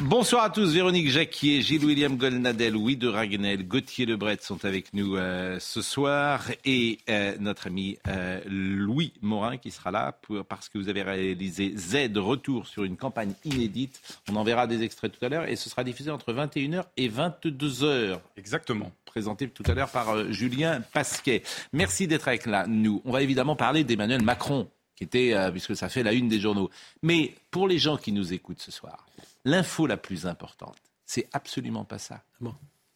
[0.00, 5.16] Bonsoir à tous, Véronique Jacquier, Gilles-William Golnadel, Louis de Raguenel, Gauthier Lebret sont avec nous
[5.16, 10.70] euh, ce soir et euh, notre ami euh, Louis Morin qui sera là pour, parce
[10.70, 14.00] que vous avez réalisé Z Retour sur une campagne inédite.
[14.30, 17.08] On en verra des extraits tout à l'heure et ce sera diffusé entre 21h et
[17.08, 18.18] 22h.
[18.38, 18.90] Exactement.
[19.04, 21.42] Présenté tout à l'heure par Julien Pasquet.
[21.72, 23.02] Merci d'être avec là, nous.
[23.04, 26.70] On va évidemment parler d'Emmanuel Macron qui était, puisque ça fait la une des journaux.
[27.02, 29.06] Mais pour les gens qui nous écoutent ce soir,
[29.44, 32.22] l'info la plus importante, c'est absolument pas ça.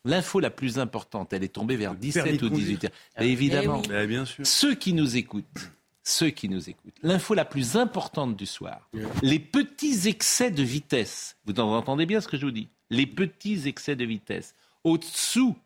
[0.04, 2.90] L'info la plus importante, elle est tombée vers 17 ou 18 heures.
[3.18, 4.46] Et évidemment, Eh bien sûr.
[4.46, 5.70] ceux qui nous écoutent,
[6.04, 8.88] ceux qui nous écoutent, l'info la plus importante du soir,
[9.22, 13.06] les petits excès de vitesse, vous en entendez bien ce que je vous dis, les
[13.06, 15.56] petits excès de vitesse au-dessous,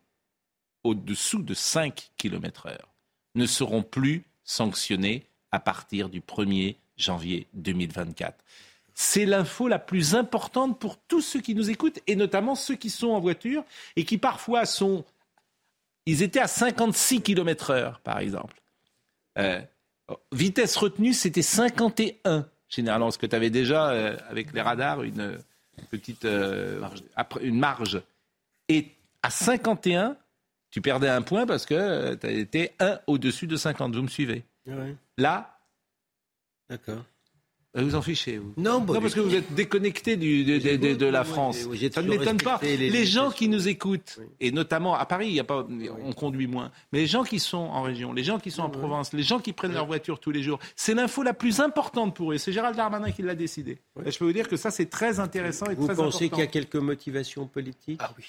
[0.84, 2.89] au-dessous de 5 km heure
[3.34, 8.42] ne seront plus sanctionnés à partir du 1er janvier 2024.
[8.95, 12.91] C'est l'info la plus importante pour tous ceux qui nous écoutent, et notamment ceux qui
[12.91, 13.65] sont en voiture
[13.97, 15.05] et qui parfois sont...
[16.07, 18.61] Ils étaient à 56 km heure, par exemple.
[19.39, 19.61] Euh,
[20.33, 25.21] vitesse retenue, c'était 51, généralement, parce que tu avais déjà, euh, avec les radars, une
[25.21, 25.39] euh,
[25.91, 26.83] petite euh,
[27.17, 28.03] après- une marge?
[28.69, 28.89] Et
[29.23, 30.17] à 51,
[30.71, 33.95] tu perdais un point parce que tu été un au-dessus de 50.
[33.95, 34.45] Vous me suivez?
[34.67, 35.59] Ouais, Là,
[36.69, 37.05] D'accord.
[37.77, 40.59] Euh, vous en fichez, vous Non, bah, non, parce que vous êtes déconnecté du, de,
[40.59, 41.59] de- de- de la Oui, France.
[41.69, 42.59] oui, Ça ne m'étonne pas.
[42.62, 44.27] Les, les gens qui nous écoutent, Oui.
[44.41, 45.67] et notamment à Paris, y a pas,
[46.05, 48.71] on conduit moins, mais les gens qui sont en région, les gens qui sont en
[48.71, 52.15] Provence, les gens qui prennent leur voiture tous les jours, c'est l'info la plus importante
[52.17, 52.39] pour eux.
[52.39, 53.78] C'est Gérald Darmanin qui l'a décidé.
[54.05, 56.39] Et je peux vous dire que ça, c'est très intéressant et Vous très pensez qu'il
[56.39, 56.53] y a important.
[56.53, 58.00] quelques motivations politiques?
[58.03, 58.25] Ah oui.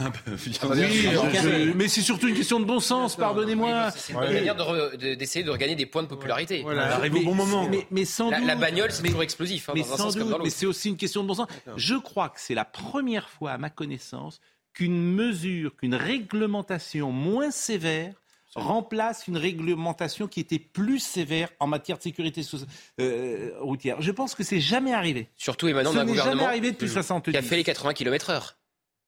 [0.36, 3.90] Oui, je- je- mais c'est surtout une question de bon sens, pardonnez-moi.
[3.96, 6.62] C'est une manière de re- de- d'essayer de, regagner des points de popularité.
[6.62, 6.94] Voilà.
[6.96, 8.30] arrive au bon moment, Mais, sans
[8.76, 10.44] bagnole, c'est mais- toujours explosif, hein, mais dans un sans sens comme doute, dans mais
[10.44, 10.56] l'autre.
[10.56, 11.48] c'est aussi une question de bon sens.
[11.76, 14.40] Je crois que c'est la première fois, à ma connaissance,
[14.72, 18.14] qu'une mesure, qu'une réglementation moins sévère
[18.54, 22.56] remplace une réglementation qui était plus sévère en matière de sécurité so-
[23.00, 24.00] euh, routière.
[24.00, 25.28] Je pense que c'est jamais arrivé.
[25.36, 27.36] Surtout émanant d'un n'est jamais gouvernement arrivé depuis qui 70.
[27.36, 28.56] a fait les 80 km heure.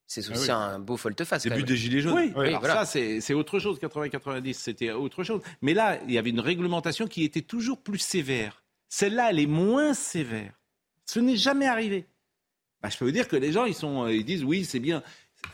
[0.07, 1.45] C'est aussi Ah un beau volte-face.
[1.45, 2.15] Début des Gilets jaunes.
[2.15, 2.75] Oui, Oui, alors voilà.
[2.77, 3.79] ça c'est c'est autre chose.
[3.79, 5.41] 80-90 c'était autre chose.
[5.63, 8.63] Mais là, il y avait une réglementation qui était toujours plus sévère.
[8.89, 10.53] Celle-là, elle est moins sévère.
[11.05, 12.07] Ce n'est jamais arrivé.
[12.83, 14.79] Bah, je peux vous dire que les gens, ils, sont, euh, ils disent oui, c'est
[14.81, 15.03] bien.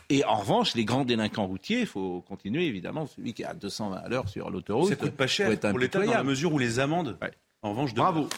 [0.09, 3.05] Et en revanche, les grands délinquants routiers, il faut continuer évidemment.
[3.07, 4.89] Celui qui est à 220 à l'heure sur l'autoroute.
[4.89, 7.31] Ça coûte pas faut cher être pour l'État dans la mesure où les amendes, Ouais.
[7.61, 8.29] en revanche, de Bravo.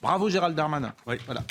[0.00, 0.94] Bravo Gérald Darmanin.
[1.06, 1.16] Oui.
[1.26, 1.42] Voilà.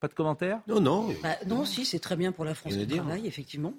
[0.00, 0.60] Pas de commentaires?
[0.68, 1.14] Non, non.
[1.22, 3.74] Bah, non, si, c'est très bien pour la France qui travaille, effectivement.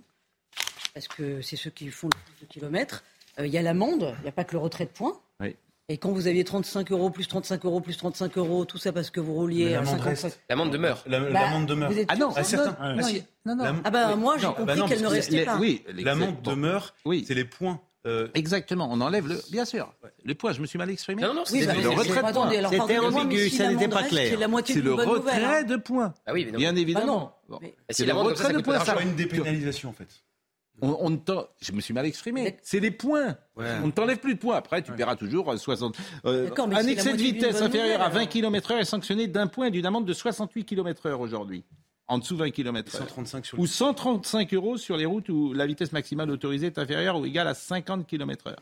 [0.93, 3.03] Parce que c'est ceux qui font le plus de kilomètres.
[3.39, 5.17] Euh, Il y a l'amende, il n'y a pas que le retrait de points.
[5.39, 5.55] Oui.
[5.91, 9.09] Et quand vous aviez 35 euros, plus 35 euros, plus 35 euros, tout ça parce
[9.09, 10.39] que vous rouliez à l'amende 55 reste.
[10.47, 11.03] L'amende demeure.
[11.07, 11.91] La- Bah, L'amende demeure.
[11.91, 12.69] vous êtes Ah non, ça certains.
[12.71, 13.23] Non, Ah, non, si.
[13.45, 14.19] non, Ah bah Oui.
[14.19, 15.57] moi j'ai compris bah qu'elle ne restait Les- pas.
[15.57, 17.25] Oui, L'amende demeure, Oui.
[17.27, 17.81] c'est les points.
[18.05, 19.41] euh, Exactement, on enlève le.
[19.51, 19.91] Bien sûr.
[20.23, 21.23] Les points, je me suis mal exprimé.
[21.23, 22.23] Non, non, Oui, c'est bah, le retrait de points.
[22.29, 24.37] attendez, alors C'était ambigu, ça n'était l'amende pas clair.
[24.67, 25.63] C'est le retrait hein.
[25.63, 26.13] de points.
[26.27, 26.45] Ah oui.
[26.55, 27.35] Bien évidemment.
[27.61, 28.79] Mais- si C'est le l'amende retrait de points.
[28.79, 30.07] ça- pas une dépénalisation en fait.
[30.81, 32.57] On, on ne t'en- je me suis mal exprimé.
[32.63, 33.37] C'est les points.
[33.55, 33.65] Ouais.
[33.83, 34.55] On ne t'enlève plus de points.
[34.55, 35.97] Après, tu paieras toujours euh, 60.
[36.25, 38.29] euh, mais un excès de vitesse inférieur à nouvelle, 20 alors.
[38.29, 41.63] km/h est sanctionné d'un point et d'une amende de 68 km/h aujourd'hui.
[42.07, 42.97] En dessous de 20 km/h.
[42.97, 46.77] 135 sur Ou le 135 euros sur les routes où la vitesse maximale autorisée est
[46.79, 48.55] inférieure ou égale à 50 km/h.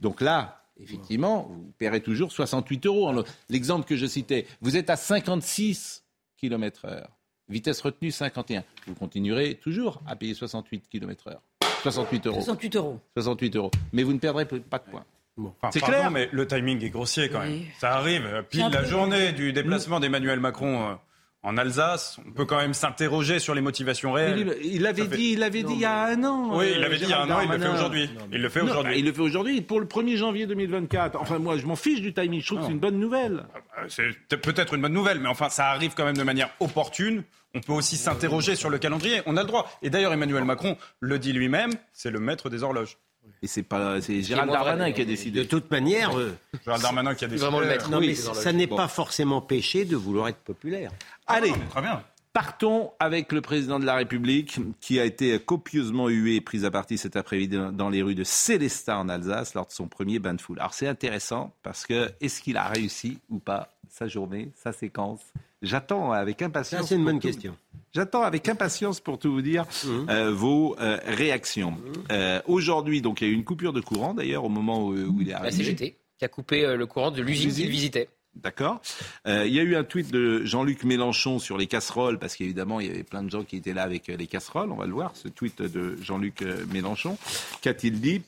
[0.00, 3.22] Donc là, effectivement, vous paierez toujours 68 euros.
[3.48, 6.04] L'exemple que je citais, vous êtes à 56
[6.36, 7.04] km/h,
[7.48, 8.64] vitesse retenue 51.
[8.86, 11.36] Vous continuerez toujours à payer 68 km/h.
[11.82, 12.36] 68 euros.
[12.36, 13.00] 68 euros.
[13.16, 13.70] 68 euros.
[13.92, 15.04] Mais vous ne perdrez pas de points.
[15.38, 17.52] Enfin, C'est clair mais le timing est grossier quand même.
[17.52, 17.66] Oui.
[17.78, 20.94] Ça arrive euh, pile la journée du déplacement d'Emmanuel Macron euh,
[21.42, 22.18] en Alsace.
[22.28, 24.54] On peut quand même s'interroger sur les motivations réelles.
[24.62, 26.50] il l'avait fait- dit, il l'avait dit il y a un an.
[26.58, 28.10] Oui, euh, il l'avait dit il y a un an, il le fait aujourd'hui.
[28.32, 28.98] Il le fait bah, aujourd'hui.
[28.98, 31.18] il le fait aujourd'hui pour le 1er janvier 2024.
[31.18, 32.40] Enfin, moi, je m'en fiche du timing.
[32.42, 33.44] Je trouve que c'est une bonne nouvelle.
[33.78, 37.22] Euh, C'est peut-être une bonne nouvelle, mais enfin, ça arrive quand même de manière opportune.
[37.54, 39.22] On peut aussi s'interroger sur le calendrier.
[39.26, 39.70] On a le droit.
[39.82, 42.96] Et d'ailleurs, Emmanuel Macron le dit lui-même, c'est le maître des horloges.
[43.42, 45.46] Et c'est pas, c'est Gérald Darmanin qui a De décidé.
[45.46, 47.42] toute manière, euh, Gérald Darmanin qui a décidé.
[47.44, 47.90] vraiment le maître.
[47.90, 48.76] non, Oui, mais ça n'est bon.
[48.76, 50.90] pas forcément péché de vouloir être populaire.
[51.26, 52.02] Allez, Très bien.
[52.32, 56.70] Partons avec le président de la République qui a été copieusement hué et pris à
[56.70, 60.34] partie cet après-midi dans les rues de Célestat en Alsace lors de son premier bain
[60.34, 60.60] de foule.
[60.60, 65.20] Alors c'est intéressant parce que est-ce qu'il a réussi ou pas sa journée, sa séquence?
[65.62, 66.88] J'attends avec impatience.
[66.88, 67.56] c'est une bonne question.
[67.92, 69.66] J'attends avec impatience pour tout vous dire
[70.08, 71.76] euh, vos euh, réactions.
[72.12, 74.94] Euh, Aujourd'hui, donc il y a eu une coupure de courant d'ailleurs au moment où,
[74.94, 75.64] où il est La arrivé.
[75.64, 78.08] CGT qui a coupé le courant de l'usine qu'il visitait.
[78.36, 78.80] D'accord.
[79.26, 82.78] Euh, il y a eu un tweet de Jean-Luc Mélenchon sur les casseroles, parce qu'évidemment,
[82.78, 84.70] il y avait plein de gens qui étaient là avec les casseroles.
[84.70, 86.42] On va le voir, ce tweet de Jean-Luc
[86.72, 87.18] Mélenchon.
[87.62, 88.22] Qu'a-t-il dit?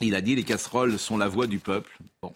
[0.00, 1.98] Il a dit les casseroles sont la voix du peuple.
[2.22, 2.32] Bon.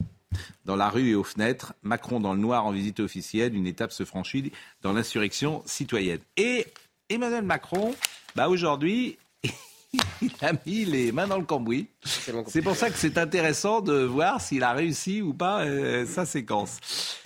[0.64, 3.92] Dans la rue et aux fenêtres, Macron dans le noir en visite officielle, une étape
[3.92, 4.52] se franchit
[4.82, 6.20] dans l'insurrection citoyenne.
[6.36, 6.66] Et
[7.08, 7.94] Emmanuel Macron,
[8.34, 9.18] bah aujourd'hui,
[10.22, 11.88] il a mis les mains dans le cambouis.
[12.02, 16.24] C'est pour ça que c'est intéressant de voir s'il a réussi ou pas euh, sa
[16.24, 17.20] séquence.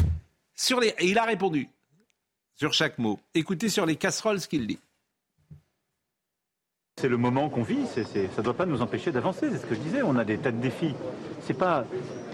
[0.54, 1.68] Sur les, il a répondu
[2.56, 3.20] sur chaque mot.
[3.34, 4.80] Écoutez sur les casseroles ce qu'il dit.
[7.00, 9.76] C'est le moment qu'on vit, ça ne doit pas nous empêcher d'avancer, c'est ce que
[9.76, 10.96] je disais, on a des tas de défis.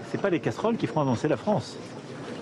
[0.09, 1.77] Ce n'est pas, les casseroles qui feront avancer la France.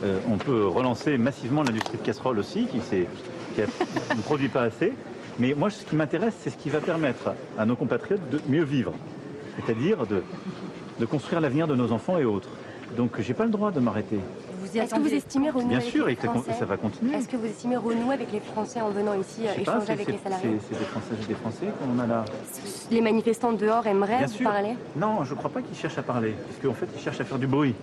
[0.04, 2.78] Euh, on peut relancer massivement l'industrie de casseroles aussi, qui,
[3.58, 4.94] ne produit pas assez.
[5.40, 8.64] Mais moi, ce qui m'intéresse, c'est ce qui va permettre à nos compatriotes de mieux
[8.64, 8.94] vivre,
[9.56, 10.24] c'est-à-dire de,
[11.00, 12.50] de construire l'avenir de nos enfants et autres.
[12.98, 14.20] Donc, j'ai pas le droit de m'arrêter.
[14.64, 16.78] Vous Est-ce que vous estimez renouer Bien avec sûr, les et que ça, Français va
[16.78, 17.16] continuer.
[17.16, 19.86] Est-ce que vous estimez renouer avec les Français en venant ici Je sais pas, échanger
[19.88, 22.26] c'est, avec les salariés c'est- c'est des Français, des Français qu'on a là.
[22.90, 24.50] Les manifestants dehors aimeraient Bien vous sûr.
[24.50, 27.20] parler Non, je ne crois pas qu'ils cherchent à parler, parce qu'en fait, ils cherchent
[27.22, 27.76] à faire du bruit.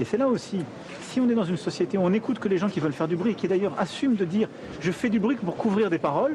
[0.00, 0.60] Et c'est là aussi,
[1.02, 3.08] si on est dans une société où on n'écoute que les gens qui veulent faire
[3.08, 4.48] du bruit, qui d'ailleurs assument de dire
[4.80, 6.34] je fais du bruit pour couvrir des paroles,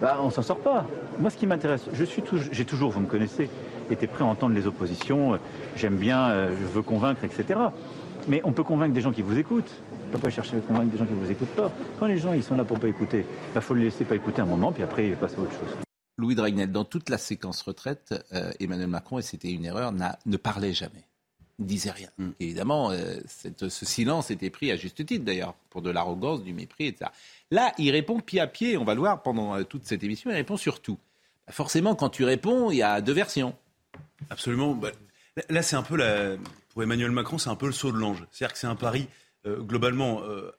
[0.00, 0.84] bah, on s'en sort pas.
[1.18, 3.48] Moi, ce qui m'intéresse, je suis toujours, j'ai toujours, vous me connaissez,
[3.90, 5.34] été prêt à entendre les oppositions.
[5.34, 5.36] euh,
[5.76, 7.58] J'aime bien, euh, je veux convaincre, etc.
[8.28, 9.70] Mais on peut convaincre des gens qui vous écoutent.
[10.02, 11.70] On ne peut pas chercher à convaincre des gens qui ne vous écoutent pas.
[11.98, 13.24] Quand les gens ils sont là pour pas écouter,
[13.54, 15.76] il faut les laisser pas écouter un moment, puis après ils passent à autre chose.
[16.18, 20.18] Louis Dragnel, dans toute la séquence retraite, euh, Emmanuel Macron, et c'était une erreur, n'a-
[20.26, 21.04] ne parlait jamais.
[21.58, 22.08] Ne disait rien.
[22.40, 26.52] Évidemment, euh, cette- ce silence était pris à juste titre d'ailleurs, pour de l'arrogance, du
[26.52, 27.10] mépris, etc.
[27.50, 30.30] Là, il répond pied à pied, on va le voir pendant euh, toute cette émission,
[30.30, 30.98] il répond sur tout.
[31.46, 33.54] Bah, forcément, quand tu réponds, il y a deux versions.
[34.30, 34.74] Absolument.
[34.74, 34.90] Bah,
[35.50, 36.36] là, c'est un peu la,
[36.76, 38.22] pour Emmanuel Macron, c'est un peu le saut de l'ange.
[38.30, 39.08] C'est-à-dire que c'est un pari
[39.46, 40.52] euh, globalement euh,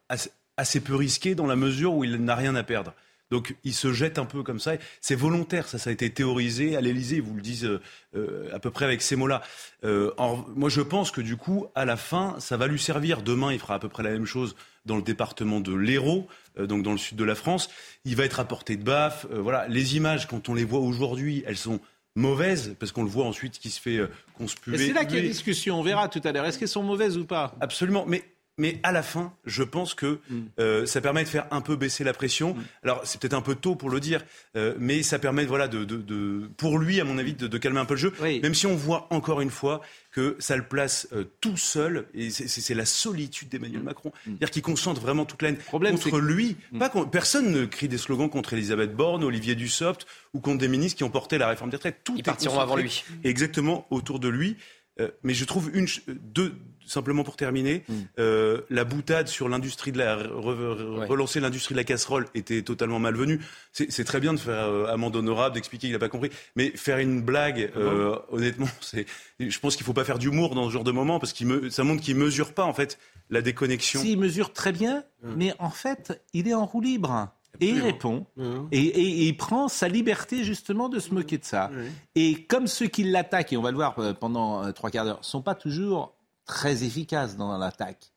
[0.57, 2.95] assez, peu risqué dans la mesure où il n'a rien à perdre.
[3.29, 4.71] Donc il se jette un peu comme ça.
[4.99, 7.19] C'est volontaire, ça, ça a été théorisé à l'Élysée.
[7.19, 7.69] Vous le disent
[8.15, 9.43] euh, à peu près avec ces mots-là.
[9.83, 13.21] Moi, je pense que du coup, à la fin, ça va lui servir.
[13.21, 14.55] Demain, il fera à peu près la même chose
[14.87, 16.27] dans le département de l'Hérault,
[16.57, 17.69] donc dans le sud de la France.
[18.05, 19.27] Il va être à portée de baffe.
[19.29, 21.79] Voilà, les images, quand on les voit aujourd'hui, elles sont
[22.17, 24.75] mauvaises parce qu'on le voit ensuite qui se fait euh, conspuer.
[24.75, 26.45] Et c'est là qu'il y a discussion, on verra tout à l'heure.
[26.45, 27.55] Est-ce qu'elles sont mauvaises ou pas?
[27.61, 28.23] Absolument, mais
[28.57, 30.35] mais à la fin, je pense que Mm.
[30.59, 32.55] euh, ça permet de faire un peu baisser la pression.
[32.83, 34.23] Alors c'est peut-être un peu tôt pour le dire,
[34.55, 37.57] euh, mais ça permet voilà de, de, de- pour lui à mon avis de, de
[37.57, 38.13] calmer un peu le jeu.
[38.21, 38.39] Oui.
[38.41, 39.81] Même si on voit encore une fois
[40.11, 44.61] que ça le place euh, tout seul et c'est- la solitude d'Emmanuel Macron, c'est-à-dire qu'il
[44.63, 45.59] concentre vraiment toute la haine Mm.
[45.59, 46.27] Problème, contre Mm.
[46.27, 46.55] lui.
[46.79, 50.67] Pas con- personne ne crie des slogans contre Elisabeth Borne, Olivier Dussopt ou contre des
[50.67, 51.99] ministres qui ont porté la réforme des retraites.
[52.03, 53.03] Tout Ils est partiront avant lui.
[53.23, 54.57] Exactement autour de lui.
[54.99, 56.53] Euh, mais je trouve une, ch- deux,
[56.85, 57.93] simplement pour terminer, Mm.
[58.19, 61.05] euh, la boutade sur l'industrie de la re- re- Ouais.
[61.05, 63.39] relancer l'industrie de la casserole était totalement malvenue.
[63.73, 66.97] C'est très bien de faire euh, amende honorable, d'expliquer qu'il n'a pas compris, mais faire
[66.99, 69.05] une blague, euh, honnêtement, c'est,
[69.39, 71.69] je pense qu'il faut pas faire d'humour dans ce genre de moment parce qu'il me,
[71.69, 72.97] ça montre qu'il mesure pas en fait
[73.29, 73.99] la déconnexion.
[74.01, 77.29] S'il mesure très bien, mais en fait, il est en roue libre.
[77.61, 78.25] Et il répond.
[78.71, 81.69] Et, et- et il prend sa liberté justement de se moquer de ça.
[82.15, 85.05] Et comme ceux qui l'attaquent, et on va le voir euh, pendant euh, trois quarts
[85.05, 86.13] d'heure, sont pas toujours
[86.45, 88.11] très efficaces dans l'attaque.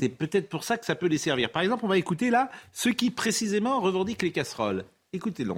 [0.00, 1.52] C'est peut-être pour ça que ça peut les servir.
[1.52, 4.84] Par exemple, on va écouter là ceux qui précisément revendiquent les casseroles.
[5.12, 5.52] Écoutez-le.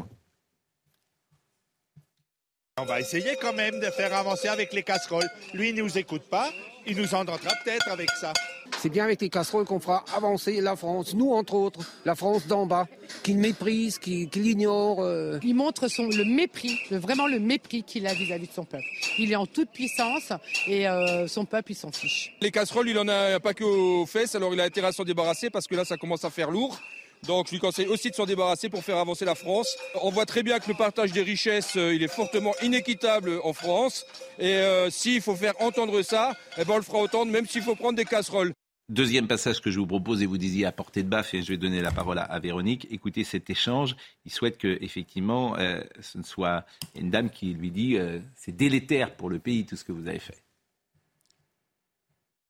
[2.80, 5.28] On va essayer quand même de faire avancer avec les casseroles.
[5.52, 6.48] Lui, il ne nous écoute pas.
[6.86, 8.32] Il nous entendra peut-être avec ça.
[8.80, 12.46] C'est bien avec les casseroles qu'on fera avancer la France, nous entre autres, la France
[12.46, 12.86] d'en bas,
[13.24, 15.00] qu'il méprise, qu'il qu'il ignore.
[15.00, 15.38] euh.
[15.42, 18.84] Il montre son, le mépris, le- vraiment le mépris qu'il a vis-à-vis de son peuple.
[19.18, 20.32] Il est en toute puissance
[20.68, 22.32] et euh, son peuple, il s'en fiche.
[22.40, 25.04] Les casseroles, il en a pas que aux fesses, alors il a intérêt à s'en
[25.04, 26.78] débarrasser parce que là, ça commence à faire lourd.
[27.26, 29.76] Donc je lui conseille aussi de s'en débarrasser pour faire avancer la France.
[30.02, 33.52] On voit très bien que le partage des richesses, euh, il est fortement inéquitable en
[33.52, 34.06] France.
[34.38, 37.62] Et euh, s'il faut faire entendre ça, eh ben on le fera entendre même s'il
[37.62, 38.52] faut prendre des casseroles.
[38.88, 41.48] Deuxième passage que je vous propose, et vous disiez à portée de baffe, et je
[41.48, 42.86] vais donner la parole à, Véronique.
[42.90, 43.94] Écoutez cet échange.
[44.24, 46.64] Il souhaite que, effectivement, euh, ce ne soit
[46.98, 47.98] une dame qui lui dit
[48.34, 50.38] c'est délétère pour le pays tout ce que vous avez fait.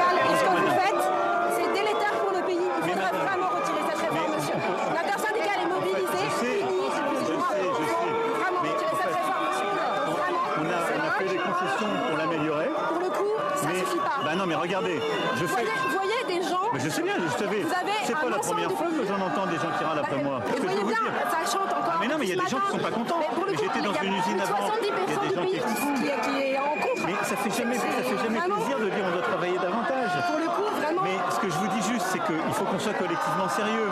[0.01, 1.03] Ce que vous faites,
[1.57, 2.55] c'est délétère pour le pays.
[2.55, 4.55] Il faudrait vraiment retirer cette réforme, monsieur.
[4.95, 6.29] L'intersyndicale est mobilisée.
[6.39, 7.49] Fini, excusez-moi.
[7.59, 9.71] Il faut vraiment retirer cette réforme, monsieur.
[9.75, 10.49] Vraiment.
[10.59, 12.69] On a, on a fait des concessions pour l'améliorer.
[12.89, 14.21] Pour le coup, ça mais, suffit pas.
[14.25, 14.99] Bah non, mais regardez,
[15.37, 15.65] je Vous fais.
[15.65, 16.67] voyez, vous voyez des gens.
[16.73, 17.63] Mais je sais bien, je savais.
[17.63, 19.08] Vous avez C'est un pas la ensemble première de fois que pays.
[19.19, 20.41] J'en entends des gens qui râlent après moi.
[20.47, 21.93] Et vous je voyez bien, ça chante encore.
[21.95, 22.79] Ah, mais non, mais il y a des gens qui matin.
[22.79, 23.21] sont pas contents.
[23.51, 24.67] J'étais dans une usine avant.
[24.69, 27.03] 70% Il y a des gens qui- est- en contre.
[27.07, 30.11] Mais ça fait jamais, ça fait jamais plaisir de dire on doit travailler davantage.
[30.31, 31.03] Pour le coup, vraiment.
[31.03, 33.91] Mais ce que je vous dis juste, c'est qu'il faut qu'on soit collectivement sérieux.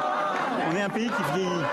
[0.70, 1.64] On est un pays qui vieillit.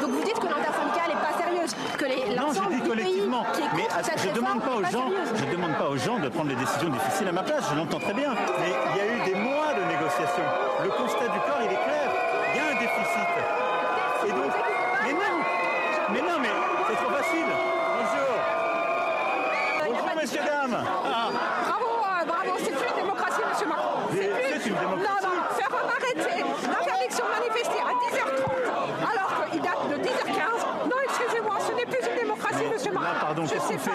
[0.00, 3.44] Donc vous dites que l'intersyndicale n'est pas sérieuse, que les Non, du pays collectivement.
[3.76, 6.88] Mais je demande pas aux gens, je demande pas aux gens de prendre des décisions
[6.90, 7.64] difficiles à ma place.
[7.70, 8.32] Je l'entends très bien.
[8.60, 10.48] Mais il y a eu des mois de négociations.
[10.82, 12.06] Le constat du corps, il est clair.
[12.52, 13.30] Il y a un déficit.
[14.26, 14.52] Et donc,
[15.06, 15.36] mais non,
[16.12, 16.48] mais non, mais
[16.88, 17.46] c'est trop facile.
[17.96, 18.32] Bonjour.
[19.86, 20.76] Bonjour, messieurs, dames.
[20.84, 21.28] Ah.
[21.66, 23.98] Bravo, euh, bravo, c'est plus une démocratie, monsieur Macron.
[24.12, 25.06] Mais plus- c'est une démocratie.
[25.06, 28.50] Non, non, faire arrêter l'interdiction de manifester à 10h30,
[29.10, 30.60] alors qu'il date de 10h15.
[30.90, 32.92] Non, excusez-moi, ce n'est plus une démocratie, monsieur
[33.68, 33.90] Sais qu'on fait.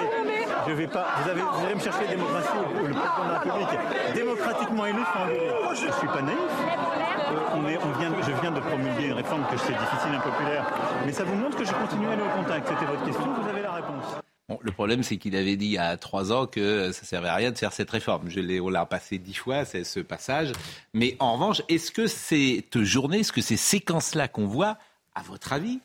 [0.68, 1.08] Je vais pas.
[1.22, 4.14] Vous, avez, vous allez me chercher la démocratie ou le président de la République.
[4.16, 5.52] Démocratiquement élu, faut engueuler.
[5.72, 6.38] Je suis pas naïf.
[6.38, 10.14] Euh, on est, on vient, je viens de promulguer une réforme que je sais difficile,
[10.16, 10.66] impopulaire.
[11.06, 12.68] Mais ça vous montre que je continue à aller au contact.
[12.68, 14.06] C'était votre question, vous avez la réponse.
[14.48, 17.30] Bon, le problème, c'est qu'il avait dit il y a trois ans que ça servait
[17.30, 18.30] à rien de faire cette réforme.
[18.30, 20.52] Je l'ai, on l'a passé dix fois, c'est ce passage.
[20.94, 24.78] Mais en revanche, est-ce que cette journée, est-ce que ces séquences-là qu'on voit,
[25.16, 25.80] à votre avis,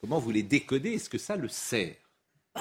[0.00, 0.94] comment vous les décodez?
[0.94, 1.94] Est-ce que ça le sert?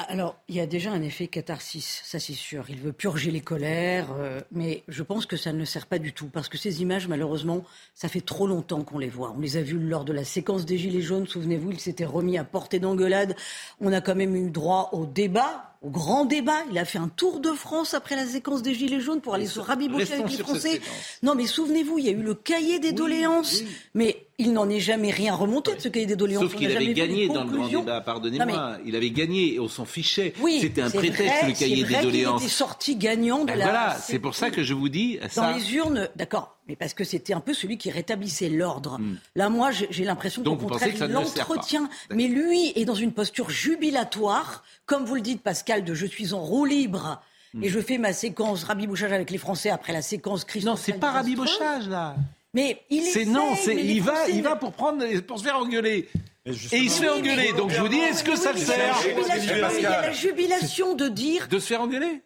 [0.10, 2.66] Alors, il y a déjà un effet catharsis, ça c'est sûr.
[2.70, 6.13] Il veut purger les colères, euh, mais je pense que ça ne sert pas du
[6.13, 7.63] tout, parce que ces images, malheureusement,
[7.96, 9.34] ça fait trop longtemps qu'on les voit.
[9.36, 12.38] On les a vues lors de la séquence des Gilets jaunes, souvenez-vous, il s'était remis
[12.38, 13.36] à portée d'engueulade.
[13.82, 16.60] On a quand même eu droit au débat, au grand débat.
[16.72, 19.48] Il a fait un tour de France après la séquence des Gilets jaunes pour aller
[19.48, 20.82] se rabibocher avec les Français.
[21.24, 23.63] Non, mais souvenez-vous, il y a eu le cahier des doléances,
[23.94, 26.44] mais il n'en est jamais rien remonté de ce cahier des doléances.
[26.44, 28.77] Sauf qu'il avait gagné dans le grand débat, pardonnez-moi.
[28.86, 30.34] Il avait gagné et on s'en fichait.
[30.41, 32.41] Oui, C'était un prétexte, vrai, le cahier des doléances.
[32.44, 33.65] était sorti gagnant de Ben la.
[33.65, 35.53] voilà, c'est pour ça que je vous dis Dans ça.
[35.53, 39.00] les urnes, d'accord, mais parce que c'était un peu celui qui rétablissait l'ordre.
[39.36, 40.58] Là, moi, j'ai l'impression qu'au Hmm.
[40.58, 41.90] Contraire, pensez que ça il l'entretient.
[42.14, 46.34] Mais lui est dans une posture jubilatoire, comme vous le dites, Pascal, de je suis
[46.34, 47.22] en roue libre.
[47.54, 47.64] Hmm.
[47.64, 50.66] Et je fais ma séquence rabibouchage avec les Français après la séquence Christ.
[50.66, 52.16] Non, c'est pas rabibochage là.
[52.54, 56.10] Mais il C'est non, c'est il va, il va pour prendre, pour se faire engueuler.
[56.46, 57.54] Et il se fait Oui, engueuler.
[57.54, 60.96] Donc je vous dis, est-ce que ça le sert jubilation- Il y a la jubilation
[60.96, 61.48] de dire.
[61.50, 62.22] De se faire engueuler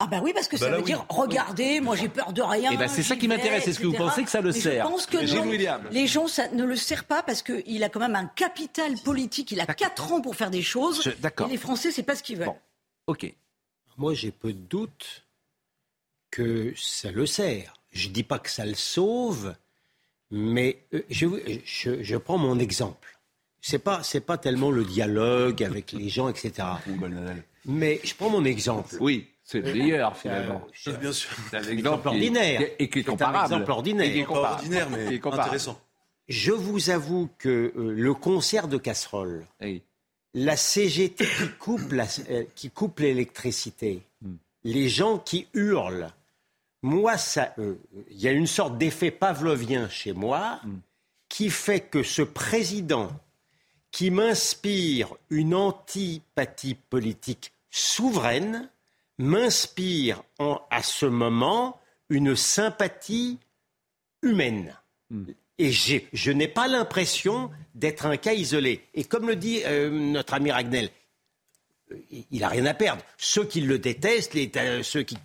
[0.00, 0.90] Ah bah oui, parce que Bah ça là, veut oui.
[0.90, 2.70] dire, regardez, moi j'ai peur de rien.
[2.72, 3.66] Eh ben, c'est ça qui m'intéresse.
[3.66, 5.48] Est-ce que vous pensez que ça le Mais sert Je pense que non.
[5.50, 5.82] William.
[5.90, 9.50] Les gens, ça ne le sert pas parce qu'il a quand même un capital politique.
[9.50, 11.02] Il a 4 ans pour faire des choses.
[11.02, 11.48] Je- d'accord.
[11.48, 12.52] Et les Français, c'est pas ce qu'ils veulent.
[13.08, 13.32] Ok.
[13.96, 15.24] Moi, j'ai peu de doute
[16.30, 17.74] que ça le sert.
[17.90, 19.56] Je dis pas que ça le sauve,
[20.30, 21.26] mais euh, je,
[21.64, 23.18] je- je prends mon exemple.
[23.60, 26.52] C'est pas c'est pas tellement le dialogue avec les gens, etc.
[27.64, 28.96] Mais je prends mon exemple.
[29.00, 30.62] Oui, c'est le meilleur finalement.
[31.00, 31.30] bien sûr.
[31.50, 32.60] C'est un Exemple ordinaire.
[32.78, 33.44] et qui est C'est un comparable.
[33.54, 34.06] exemple ordinaire.
[34.06, 34.54] Et qui est Pas comparable.
[34.60, 35.42] ordinaire, mais Qui est comparable.
[35.48, 35.80] intéressant.
[36.28, 39.82] Je vous avoue que euh, le concert de casseroles, Oui.
[40.34, 44.34] la CGT qui coupe la- euh, qui coupe l'électricité, Hmm.
[44.64, 46.10] les gens qui hurlent,
[46.82, 47.76] moi, ça, euh,
[48.10, 50.80] il y a une sorte d'effet pavlovien chez moi Hmm.
[51.30, 53.10] qui fait que ce président
[53.90, 58.68] qui m'inspire une antipathie politique souveraine
[59.18, 60.22] m'inspire
[60.70, 63.38] à ce moment une sympathie
[64.22, 64.74] humaine.
[65.58, 68.84] Et j'ai- je n'ai pas l'impression d'être un cas isolé.
[68.94, 70.90] Et comme le dit euh, notre ami Ragnel,
[71.90, 71.96] euh,
[72.30, 73.02] il n'a rien à perdre.
[73.16, 75.16] Ceux qui le détestent, les- euh, ceux qui,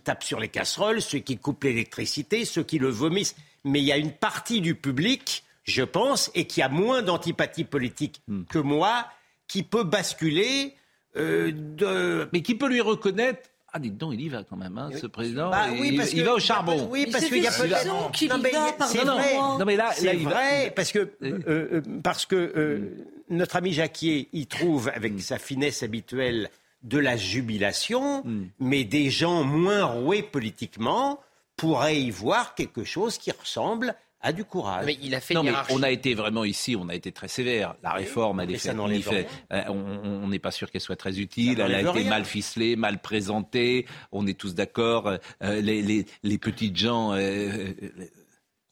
[0.00, 3.36] tapent sur les casseroles, ceux qui coupent l'électricité, ceux qui le vomissent.
[3.64, 7.64] Mais il y a une partie du public, je pense, et qui a moins d'antipathie
[7.64, 9.06] politique que moi,
[9.48, 10.74] qui peut basculer
[11.16, 12.28] euh, de...
[12.32, 13.40] Mais qui peut lui reconnaître
[13.72, 15.48] ah, dites donc, il y va quand même, hein, ce président.
[15.48, 16.88] Bah oui, il, parce il que- va au charbon.
[16.90, 17.50] Oui, parce qu'il y a
[17.84, 19.14] Non, y mais va, c'est pardonnez-moi.
[19.14, 19.34] vrai.
[19.60, 22.96] Non, mais là, c'est là, il va- vrai parce que euh, euh, parce que euh,
[23.28, 26.50] notre ami Jacquier y trouve avec sa finesse habituelle
[26.82, 28.24] de la jubilation,
[28.58, 31.20] mais des gens moins roués politiquement
[31.56, 34.84] pourraient y voir quelque chose qui ressemble à du courage.
[34.86, 37.28] Mais il a fait Non, mais on a été vraiment ici, on a été très
[37.28, 37.74] sévère.
[37.82, 38.76] La réforme, elle est faite.
[39.02, 41.60] fait- euh, on n'est pas sûr qu'elle soit très utile.
[41.60, 42.08] Elle a été rien.
[42.10, 43.86] mal ficelée, mal présentée.
[44.12, 45.06] On est tous d'accord.
[45.42, 47.12] euh, les, les- les petites gens.
[47.12, 47.72] euh, euh,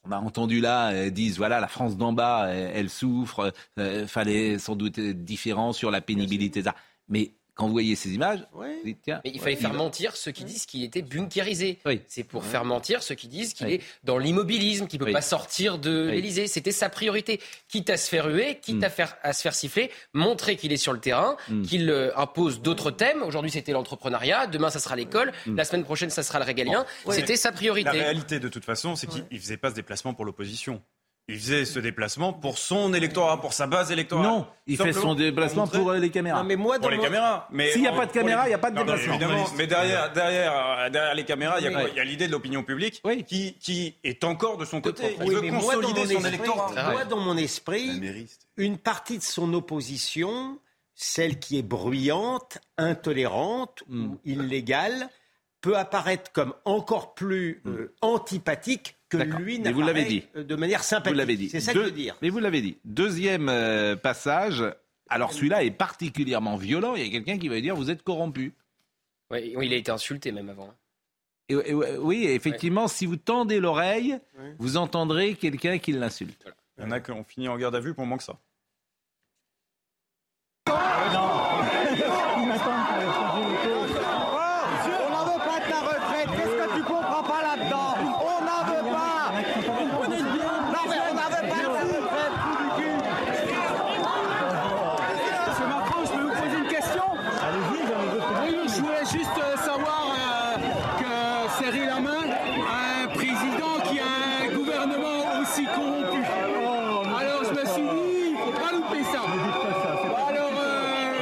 [0.03, 4.07] on a entendu là euh, disent voilà la France d'en bas euh, elle souffre, euh,
[4.07, 6.63] fallait sans doute être différent sur la pénibilité.
[6.63, 6.73] ça.
[7.09, 9.77] Mais quand vous voyez ces images, vous dites, tiens, Mais il fallait ouais, faire il-
[9.77, 11.77] mentir ceux qui disent qu'il était bunkérisé.
[12.07, 12.47] C'est pour Ouais.
[12.47, 13.73] faire mentir ceux qui disent qu'il Oui.
[13.73, 15.13] est dans l'immobilisme, qu'il ne peut Oui.
[15.13, 16.47] pas sortir de l'Elysée.
[16.47, 17.41] C'était sa priorité.
[17.67, 18.83] Quitte à se faire huer, quitte Mm.
[18.85, 21.63] à, faire, à se faire siffler, montrer qu'il est sur le terrain, Mm.
[21.63, 23.21] qu'il euh, impose d'autres thèmes.
[23.23, 24.47] Aujourd'hui, c'était l'entrepreneuriat.
[24.47, 25.33] Demain, ça sera l'école.
[25.45, 25.55] Mm.
[25.57, 26.85] La semaine prochaine, ça sera le régalien.
[27.05, 27.15] Ouais.
[27.15, 27.85] C'était sa priorité.
[27.85, 30.81] La réalité, de toute façon, c'est qu'il ne faisait pas ce déplacement pour l'opposition.
[31.31, 34.25] Il faisait ce déplacement pour son électorat, pour sa base électorale.
[34.25, 36.39] Non, il fait son déplacement montrer- pour les caméras.
[36.39, 37.47] Non, mais moi, Pour les mon- caméras.
[37.51, 38.81] Mais S'il n'y a pas de pour caméra, les- il n'y a pas de Non,
[38.83, 39.13] mais déplacement.
[39.13, 39.45] évidemment.
[39.55, 41.75] Mais derrière, derrière, euh, derrière les caméras, il y a, Oui.
[41.75, 41.89] quoi?
[41.91, 45.15] Il y a l'idée de l'opinion publique qui, qui est encore de son côté.
[45.21, 46.91] Il Oui, veut mais moi, dans consolider mon son esprit, électorat.
[46.91, 48.01] moi, dans mon esprit,
[48.57, 50.57] une partie de son opposition,
[50.95, 54.13] celle qui est bruyante, intolérante Hmm.
[54.13, 55.09] ou illégale,
[55.61, 60.23] peut apparaître comme encore plus euh, antipathique que lui Mais vous l'avez n'apparaît dit.
[60.35, 61.13] euh, de manière sympathique.
[61.13, 61.49] Vous l'avez dit.
[61.49, 62.15] C'est ça que Deux- je veux dire.
[62.21, 62.77] Mais vous l'avez dit.
[62.85, 64.63] Deuxième euh, passage.
[65.09, 66.95] Alors celui-là est particulièrement violent.
[66.95, 68.53] Il y a quelqu'un qui va dire vous êtes corrompu.
[69.31, 70.73] Oui, oui, il a été insulté même avant.
[71.49, 74.19] Et, et- oui, effectivement, si vous tendez l'oreille,
[74.59, 76.45] vous entendrez quelqu'un qui l'insulte.
[76.77, 78.37] Il y en a qui ont fini en garde à vue pour moins que ça.
[83.81, 86.29] On n'en veut pas de ta retraite.
[86.35, 89.31] Qu'est-ce que tu comprends pas là-dedans On n'en veut pas.
[89.31, 92.35] Non mais on n'en veut pas de ta retraite.
[95.47, 97.03] Monsieur Macron, je peux vous poser une question
[98.43, 100.57] Oui, je voulais juste euh, savoir euh,
[100.99, 104.03] que Cyril Hamin a un président qui a
[104.43, 104.49] un
[105.49, 106.21] aussi corrompu.
[107.19, 109.21] Alors je me suis dit, il faut pas louper ça.
[110.29, 111.13] Alors, euh,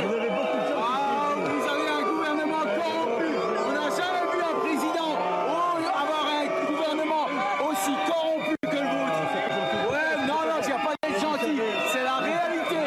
[0.77, 3.29] ah, vous avez un gouvernement corrompu.
[3.67, 5.11] On n'a jamais vu un président
[5.49, 7.25] oh, avoir un gouvernement
[7.69, 9.23] aussi corrompu que le vôtre.
[9.91, 11.57] Ouais, non, non, il n'y a pas d'être gentil.
[11.93, 12.81] C'est la réalité.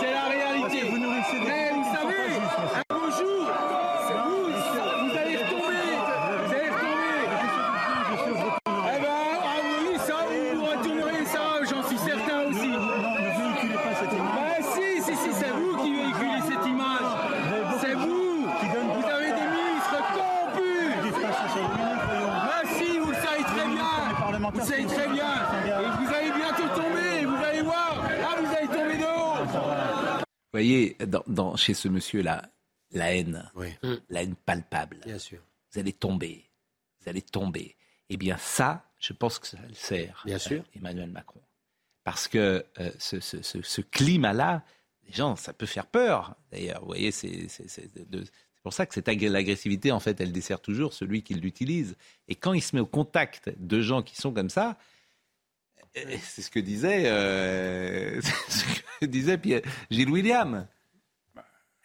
[0.00, 0.78] C'est la réalité.
[0.90, 2.26] Vous nourrissez Mais vous savez,
[2.74, 3.42] un beau jour,
[4.06, 5.86] c'est vous, vous allez retomber.
[6.46, 7.16] Vous allez retomber.
[8.68, 9.08] Eh ben,
[9.42, 10.16] ah oui, ça,
[10.54, 12.72] vous retournerez ça, j'en suis certain aussi.
[12.76, 17.10] Ben si, si, si, c'est vous qui véhiculez cette image.
[17.80, 18.46] C'est vous.
[18.46, 20.92] Vous avez des ministres corrompus.
[21.22, 23.92] Ben si, vous le savez très bien.
[24.50, 25.32] Vous le savez très bien.
[25.66, 28.02] Et vous allez bientôt tomber, vous allez voir.
[28.20, 29.44] Là, vous allez tomber de haut.
[29.44, 30.96] Vous voyez,
[31.56, 32.50] chez ce monsieur-là,
[32.92, 33.50] la haine,
[34.08, 35.00] la haine palpable.
[35.04, 35.40] Bien sûr.
[35.72, 36.44] Vous allez tomber,
[37.00, 37.76] vous allez tomber.
[38.08, 40.22] Eh bien, ça, je pense que ça le sert.
[40.24, 40.60] Bien sûr.
[40.62, 41.40] euh, Emmanuel Macron.
[42.04, 44.62] Parce que euh, ce, ce- ce- ce climat-là,
[45.06, 46.36] les gens, ça peut faire peur.
[46.52, 47.48] D'ailleurs, vous voyez, c'est
[48.62, 51.96] pour ça que cette ag- l'agressivité, en fait, elle dessert toujours celui qui l'utilise.
[52.28, 54.78] Et quand il se met au contact de gens qui sont comme ça,
[55.96, 58.64] euh, c'est ce que disait, euh, ce
[59.00, 60.66] que disait Pierre- Gilles William.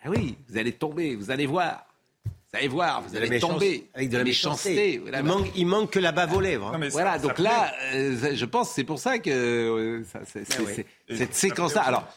[0.04, 1.86] Ah oui, vous allez tomber, vous allez voir.
[2.26, 3.90] Vous allez voir, vous De allez tomber.
[3.94, 4.98] avec de la méchanceté.
[4.98, 5.20] voilà.
[5.20, 6.74] Il manque, il manque que la bave aux lèvres.
[6.76, 6.90] hein.
[6.92, 10.62] Voilà, donc là, euh, je pense que c'est pour ça que euh, ça- c'est- c'est-
[10.62, 10.74] ouais.
[10.74, 11.82] c'est- Et cette séquence-là.
[11.84, 12.08] Alors,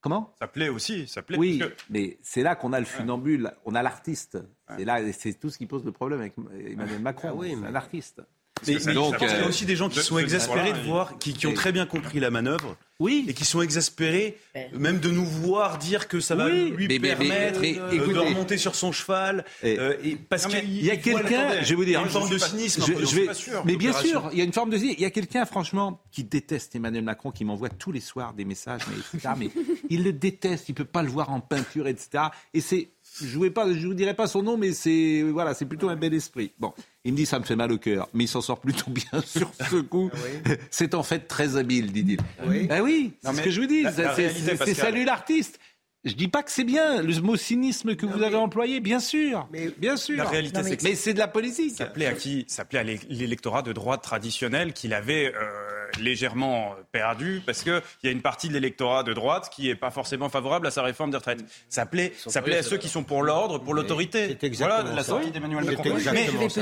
[0.00, 0.32] comment?
[0.38, 1.36] Ça plaît aussi, ça plaît.
[1.36, 4.38] Oui, parce que- mais c'est là qu'on a le funambule, on a l'artiste.
[4.78, 7.40] C'est là, c'est tout ce qui pose le problème avec Emmanuel Macron.
[7.42, 8.22] c'est un artiste.
[8.66, 10.72] Mais, mais donc, je pense qu'il y a euh, aussi des gens qui sont exaspérés
[10.72, 13.24] de il- voir, qui, qui ont très bien compris la manœuvre, oui.
[13.28, 14.36] et qui sont exaspérés
[14.74, 17.78] même de nous voir dire que ça va Oui, lui mais- mais- mais- permettre mais
[17.78, 18.12] euh, écoutez.
[18.14, 19.44] de remonter sur son cheval.
[19.64, 22.02] euh, et parce Non, mais qu'il il y a quelqu'un, je vais vous dire, il
[22.02, 22.82] y a une forme de cynisme.
[22.86, 24.76] je- je vais- suis pas sûr, mais bien sûr, il y a une forme de
[24.76, 24.96] cynisme.
[24.98, 28.44] Il y a quelqu'un, franchement, qui déteste Emmanuel Macron, qui m'envoie tous les soirs des
[28.44, 29.50] messages, mais, etc., mais
[29.90, 32.24] il le déteste, il peut pas le voir en peinture, etc.
[32.54, 32.90] Et c'est,
[33.22, 35.96] je ne pas, je vous dirai pas son nom, mais c'est, voilà, c'est plutôt un
[35.96, 36.52] bel esprit.
[36.58, 36.72] Bon,
[37.04, 39.20] il me dit ça me fait mal au cœur, mais il s'en sort plutôt bien
[39.26, 40.10] sur ce coup.
[40.70, 42.18] C'est en fait très habile, dit-il.
[42.46, 42.66] Oui.
[42.66, 43.82] Ben oui, c'est Non, ce que je vous dis.
[43.94, 45.58] c'est- c'est- c'est Pascal- salut l'artiste.
[46.04, 49.46] Je dis pas que c'est bien, le mot cynisme que vous avez employé, bien sûr.
[49.76, 50.16] bien sûr.
[50.16, 51.74] La réalité, c'est que mais c'est de la politique.
[51.76, 52.46] Ça plaît à qui?
[52.48, 57.82] Ça plaît à l'é- l'électorat de droite traditionnel qu'il avait euh, légèrement perdu parce qu'il
[58.02, 60.82] y a une partie de l'électorat de droite qui n'est pas forcément favorable à sa
[60.82, 61.44] réforme des retraites.
[61.68, 64.38] Ça plaît, ça plaît à ceux qui sont pour l'ordre, pour l'autorité.
[64.40, 65.84] exactement Voilà la sortie d'Emmanuel Macron.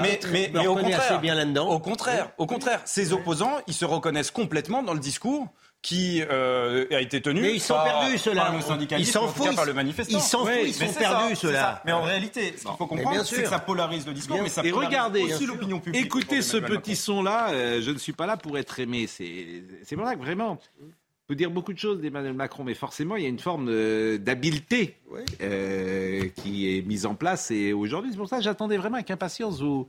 [0.03, 1.69] mais, mais, mais au contraire, bien là-dedans.
[1.69, 5.47] au contraire, au contraire, ses opposants, ils se reconnaissent complètement dans le discours
[5.81, 8.53] qui euh, a été tenu Mais ils sont par, perdus, ceux-là.
[8.99, 10.19] Ils s'en foutent, par ils- le manifestant.
[10.19, 11.83] ils s'en foutent, ils sont perdus, ceux-là.
[11.85, 14.49] Mais en réalité, ce qu'il faut comprendre, c'est que ça polarise le discours, Bien mais
[14.49, 16.05] ça Et polarise regardez, aussi l'opinion publique.
[16.05, 19.07] écoutez ce Emmanuel petit son-là, euh, je ne suis pas là pour être aimé.
[19.07, 20.87] C'est c'est pour ça que vraiment, on
[21.29, 24.19] peut dire beaucoup de choses d'Emmanuel Macron, mais forcément, il y a une forme euh,
[24.19, 24.97] d'habileté
[25.41, 27.51] euh, qui est mise en place.
[27.53, 29.87] Et aujourd'hui, c'est pour ça que j'attendais vraiment avec impatience vos,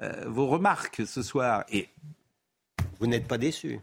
[0.00, 1.64] euh, vos remarques ce soir.
[1.70, 1.88] Et
[3.00, 3.80] Vous n'êtes pas déçu.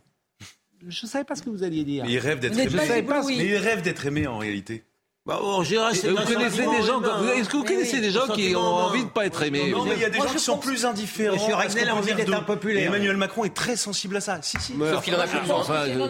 [0.88, 2.06] Je ne savais pas ce que vous alliez dire.
[2.06, 2.76] Mais il rêve d'être aimé.
[2.76, 3.36] pas Mais ébloui.
[3.38, 4.84] il rêve d'être aimé en réalité.
[5.26, 7.02] Bah, en général, c'est Vous un connaissez des gens,
[7.36, 8.62] est-ce que vous connaissez oui, des gens qui ont humain.
[8.62, 9.70] envie de pas être aimés?
[9.70, 11.36] Non, mais il y a des Moi, gens qui sont pense- plus indifférents.
[11.36, 12.82] Monsieur qu'on a envie dire d'être impopulaire.
[12.84, 14.40] Et Emmanuel Macron est très sensible à ça.
[14.42, 14.74] Si, si.
[14.80, 15.64] Sauf qu'il en a plus besoin.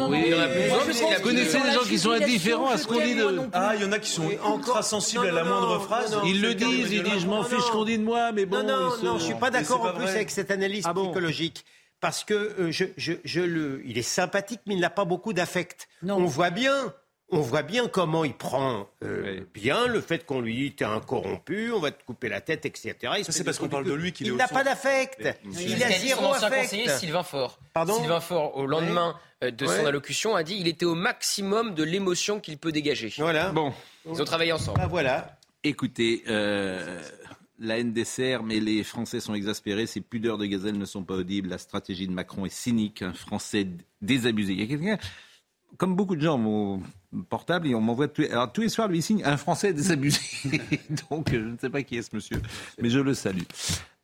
[0.09, 0.31] Oui.
[0.31, 3.39] Vous connaissez des gens qui sont indifférents à ce qu'on dit de.
[3.51, 6.15] Ah, il y en a qui sont ultra sensibles à la moindre phrase.
[6.25, 8.63] Ils le disent, ils disent je m'en fiche qu'on dit de moi, mais bon.
[8.63, 10.93] non, non, non, je suis pas Mais d'accord en pas plus avec cette analyse Ah
[10.93, 11.65] psychologique.
[12.01, 15.33] Parce que euh, je, je, je le, il est sympathique, mais il n'a pas beaucoup
[15.33, 15.87] d'affect.
[16.07, 16.93] On voit bien,
[17.29, 19.45] on voit bien comment il prend euh, Oui.
[19.53, 22.65] bien le fait qu'on lui dit t'es un corrompu, on va te couper la tête,
[22.65, 22.95] etc.
[23.17, 25.21] Il Ça, c'est parce qu'on parle de lui qu'il est Il au n'a pas d'affect.
[25.51, 26.63] C'est Il a zéro ancien affect.
[26.63, 27.59] conseiller Sylvain Faure.
[27.73, 31.73] Pardon Sylvain Faure, au lendemain euh, de son allocution, a dit il était au maximum
[31.75, 33.13] de l'émotion qu'il peut dégager.
[33.17, 33.49] Voilà.
[33.49, 33.73] Bon,
[34.09, 34.79] Ils ont travaillé ensemble.
[34.81, 35.37] Ah, voilà.
[35.65, 37.01] écoutez, euh,
[37.59, 39.85] la serres, mais les Français sont exaspérés.
[39.85, 41.49] Ces pudeurs de gazelle ne sont pas audibles.
[41.49, 43.01] La stratégie de Macron est cynique.
[43.01, 43.67] Un Français
[44.01, 44.53] désabusé.
[44.53, 44.97] Il y a quelqu'un,
[45.77, 46.81] comme beaucoup de gens, mon
[47.29, 50.19] portable, et on m'envoie tous les, tous les soirs lui signe un Français désabusé.
[51.09, 52.41] Donc, je ne sais pas qui est ce monsieur,
[52.81, 53.43] mais je le salue.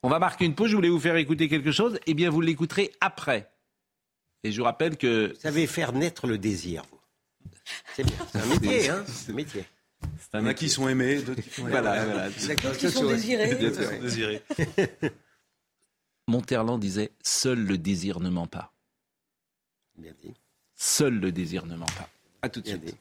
[0.04, 0.70] On va marquer une pause.
[0.70, 2.00] Je voulais vous faire écouter quelque chose.
[2.06, 3.50] Eh bien, vous l'écouterez après.
[4.44, 7.00] Et je vous rappelle que Vous savez faire naître le désir, vous.
[7.96, 8.16] C'est bien.
[8.32, 9.04] C'est un métier, hein.
[9.08, 9.66] C'est un métier.
[10.32, 12.30] C'est Il y en a qui sont aimés, d'autres qui sont Voilà, voilà.
[12.30, 14.44] D'autres qui sont désirés.
[16.28, 18.74] Monterland disait Seul le désir ne ment pas.
[19.98, 20.34] Bien dit.
[20.76, 22.10] Seul le désir ne ment pas.
[22.42, 22.86] À tout de Bien suite.
[22.86, 22.96] dit.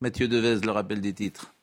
[0.00, 1.54] Mathieu Devez, le rappel des titres.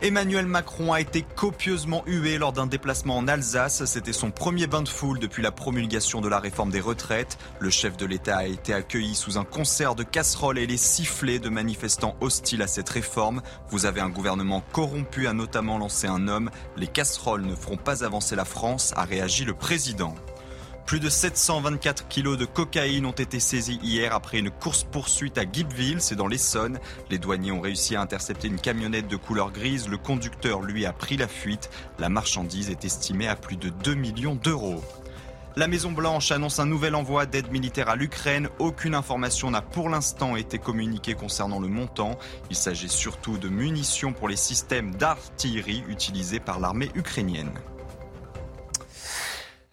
[0.00, 3.84] Emmanuel Macron a été copieusement hué lors d'un déplacement en Alsace.
[3.84, 7.36] C'était son premier bain de foule depuis la promulgation de la réforme des retraites.
[7.58, 11.40] Le chef de l'État a été accueilli sous un concert de casseroles et les sifflets
[11.40, 13.42] de manifestants hostiles à cette réforme.
[13.70, 16.50] Vous avez un gouvernement corrompu, a notamment lancé un homme.
[16.76, 20.14] Les casseroles ne feront pas avancer la France, a réagi le président.
[20.88, 26.00] Plus de 724 kilos de cocaïne ont été saisis hier après une course-poursuite à Guipville,
[26.00, 26.78] c'est dans l'Essonne.
[27.10, 29.86] Les douaniers ont réussi à intercepter une camionnette de couleur grise.
[29.86, 31.68] Le conducteur, lui, a pris la fuite.
[31.98, 34.82] La marchandise est estimée à plus de 2 millions d'euros.
[35.56, 38.48] La Maison-Blanche annonce un nouvel envoi d'aide militaire à l'Ukraine.
[38.58, 42.18] Aucune information n'a pour l'instant été communiquée concernant le montant.
[42.48, 47.52] Il s'agit surtout de munitions pour les systèmes d'artillerie utilisés par l'armée ukrainienne.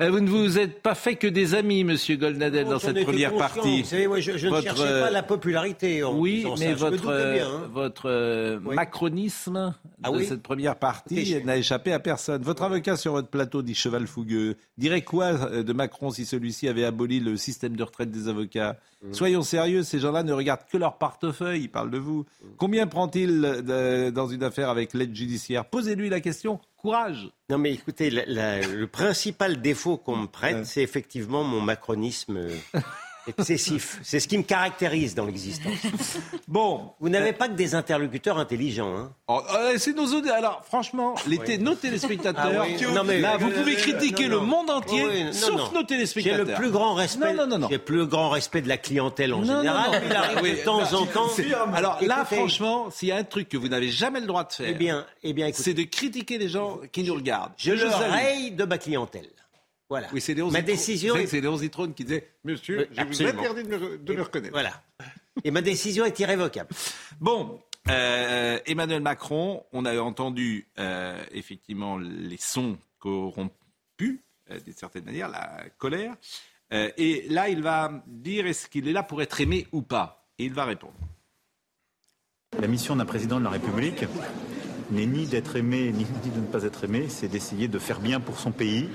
[0.02, 3.34] Euh, Vous ne vous êtes pas fait que des amis, monsieur Goldnadel, dans cette première
[3.36, 3.82] partie.
[3.84, 6.04] Vous savez, moi, je, je ne cherchais pas la popularité.
[6.04, 6.90] En Oui, mais ça.
[6.90, 7.70] Votre, bien, hein.
[7.72, 8.76] votre Oui.
[8.76, 12.42] macronisme Ah de oui cette première partie n'a échappé à personne.
[12.42, 14.56] Votre avocat sur votre plateau dit cheval fougueux.
[14.78, 18.76] Dirait quoi euh, de Macron si celui-ci avait aboli le système de retraite des avocats
[19.06, 19.14] Mmh.
[19.14, 22.22] Soyons sérieux, ces gens-là ne regardent que leur portefeuille, ils parlent de vous.
[22.22, 22.48] Mmh.
[22.58, 25.66] Combien prend-il euh, dans une affaire avec l'aide judiciaire?
[25.66, 26.60] Posez-lui la question.
[26.86, 30.64] Courage Non, mais écoutez, la- la- le principal défaut qu'on me prête, Ouais.
[30.66, 32.56] c'est effectivement mon macronisme euh,
[33.28, 34.00] excessif.
[34.04, 35.74] C'est ce qui me caractérise dans l'existence.
[36.48, 36.92] Bon.
[37.00, 38.96] Vous n'avez pas que des interlocuteurs intelligents.
[38.96, 39.12] Hein.
[39.28, 40.36] Oh, euh, c'est nos auditeurs.
[40.38, 42.94] Alors, franchement, les té- nos téléspectateurs, Ah oui.
[42.94, 45.72] Non, mais- là, vous euh, pouvez euh, critiquer non, le monde entier, Oui, oui, sauf
[45.74, 46.46] nos J'ai téléspectateurs.
[46.46, 47.34] le plus grand respect.
[47.34, 47.68] Non, non, non, non.
[47.70, 50.02] J'ai le plus grand respect de la clientèle en général.
[50.06, 51.28] Il arrive Oui, de temps bah, en temps.
[51.74, 54.54] Alors là, franchement, s'il y a un truc que vous n'avez jamais le droit de
[54.54, 57.52] faire, Eh bien, eh bien, écoutez, c'est de critiquer les gens qui nous regardent.
[57.58, 58.12] je le salue.
[58.12, 59.28] raye de ma clientèle.
[59.90, 60.08] Voilà.
[60.14, 62.96] Oui, c'est Léon Ma Zitrone- décision c'est- est- C'est Léon Zitrone qui disait Monsieur, je
[62.96, 63.40] vous absolument.
[63.42, 64.52] interdis de me, de me reconnaître.
[64.54, 64.84] Voilà.
[65.44, 66.70] Et ma décision est irrévocable.
[67.20, 74.20] Bon, euh, Emmanuel Macron, on a entendu euh, effectivement les sons corrompus,
[74.50, 76.16] euh, d'une certaine manière, la colère.
[76.74, 80.26] Euh, et là, il va dire est-ce qu'il est là pour être aimé ou pas
[80.40, 80.94] Et il va répondre.
[82.60, 84.06] La mission d'un président de la République
[84.92, 88.20] n'est ni d'être aimé ni de ne pas être aimé, c'est d'essayer de faire bien
[88.20, 88.90] pour son pays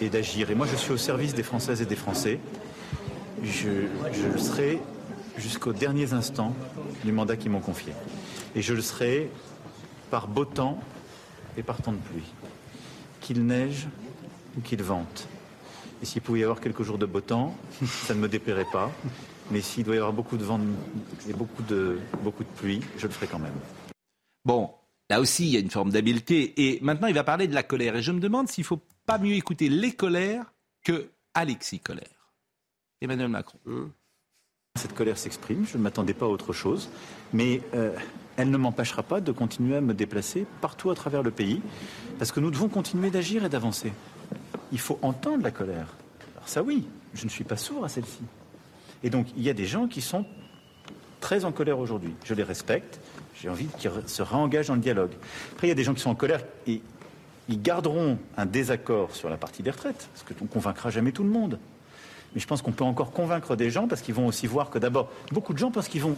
[0.00, 0.50] et d'agir.
[0.50, 2.38] Et moi, je suis au service des Françaises et des Français.
[3.42, 3.68] Je,
[4.32, 4.80] le serai
[5.36, 6.54] jusqu'aux derniers instants
[7.04, 7.92] du mandat qu'ils m'ont confié.
[8.54, 9.30] Et je le serai
[10.10, 10.80] par beau temps
[11.56, 12.32] et par temps de pluie.
[13.20, 13.88] Qu'il neige
[14.56, 15.28] ou qu'il vente.
[16.02, 18.90] Et s'il pouvait y avoir quelques jours de beau temps, ça ne me déplairait pas.
[19.50, 20.60] Mais s'il doit y avoir beaucoup de vent
[21.28, 23.54] et beaucoup de, beaucoup de pluie, je le ferai quand même.
[24.44, 24.70] Bon,
[25.08, 26.52] là aussi, il y a une forme d'habileté.
[26.56, 27.96] Et maintenant, il va parler de la colère.
[27.96, 32.32] Et je me demande s'il faut pas mieux écouter les colères que Alexis Colère.
[33.00, 33.58] Emmanuel Macron.
[34.74, 36.90] Cette colère s'exprime, je ne m'attendais pas à autre chose,
[37.32, 37.96] mais euh,
[38.36, 41.62] elle ne m'empêchera pas de continuer à me déplacer partout à travers le pays,
[42.18, 43.92] parce que nous devons continuer d'agir et d'avancer.
[44.72, 45.88] Il faut entendre la colère.
[46.36, 48.22] Alors ça oui, je ne suis pas sourd à celle-ci.
[49.02, 50.26] Et donc il y a des gens qui sont
[51.20, 52.14] très en colère aujourd'hui.
[52.24, 53.00] Je les respecte,
[53.34, 55.12] J'ai envie qu'ils se réengagent dans le dialogue.
[55.52, 56.82] Après, il y a des gens qui sont en colère et
[57.48, 61.22] ils garderont un désaccord sur la partie des retraites, parce qu'on ne convaincra jamais tout
[61.22, 61.58] le monde.
[62.34, 64.78] Mais je pense qu'on peut encore convaincre des gens parce qu'ils vont aussi voir que
[64.78, 66.16] d'abord, beaucoup de gens pensent qu'ils vont,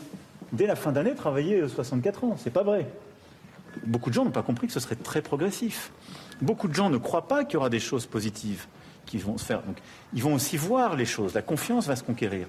[0.53, 2.37] dès la fin d'année, travailler euh, 64 ans.
[2.39, 2.89] C'est pas vrai.
[3.87, 5.93] Beaucoup de gens n'ont pas compris que ce serait très progressif.
[6.41, 8.67] Beaucoup de gens ne croient pas qu'il y aura des choses positives
[9.07, 9.63] qui vont se faire.
[9.63, 9.77] Donc,
[10.15, 11.35] ils vont aussi voir les choses.
[11.35, 12.47] La confiance va se conquérir.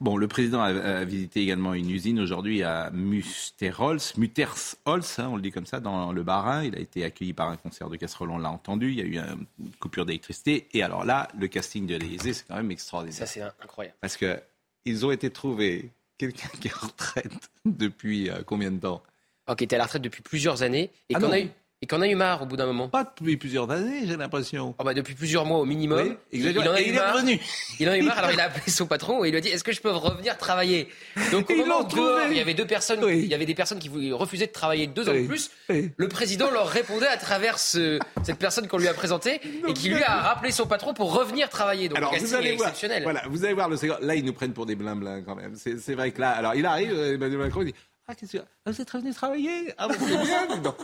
[0.00, 5.36] Bon, le président a, a visité également une usine aujourd'hui à Musterholz, Mutersholz, hein, on
[5.36, 6.64] le dit comme ça, dans le Bas-Rhin.
[6.64, 8.90] Il a été accueilli par un concert de casserole, on l'a entendu.
[8.90, 10.68] Il y a eu un- une coupure d'électricité.
[10.72, 13.16] Et alors là, le casting de l'Élysée, c'est quand même extraordinaire.
[13.18, 13.96] Ça, c'est incroyable.
[14.00, 14.40] Parce que
[14.84, 19.02] ils ont été trouvés quelqu'un qui est en retraite depuis euh, combien de temps?
[19.48, 21.48] Oh, qui était à la retraite depuis plusieurs années et Ah qu'on a eu.
[21.84, 22.88] Et qu'on a eu marre au bout d'un moment.
[22.88, 24.72] Pas depuis plusieurs années, j'ai l'impression.
[24.78, 25.98] Oh bah depuis plusieurs mois au minimum.
[26.00, 27.14] Oui, il, en a Et eu il est marre.
[27.16, 27.40] revenu.
[27.80, 29.40] Il en a eu marre, alors il a appelé son patron et il lui a
[29.40, 30.88] dit Est-ce que je peux revenir travailler?
[31.32, 33.80] Donc au moment où dehors, il y avait deux personnes, il y avait des personnes
[33.80, 35.50] qui voulaient- refusaient de travailler deux ans de plus.
[35.68, 39.88] Le président leur répondait à travers ce- cette personne qu'on lui a présentée et qui
[39.88, 41.88] lui a rappelé son patron pour revenir travailler.
[41.88, 43.02] Donc Alors, vous est voir, exceptionnel.
[43.02, 43.76] voilà, vous allez voir le.
[44.06, 45.56] Là, ils nous prennent pour des blin quand même.
[45.56, 47.74] C'est vrai que là, alors il arrive, euh, Emmanuel Macron, il dit
[48.06, 49.74] Ah, qu'est-ce que ah, vous êtes revenu travailler?
[49.78, 50.74] Ah, c'est bien.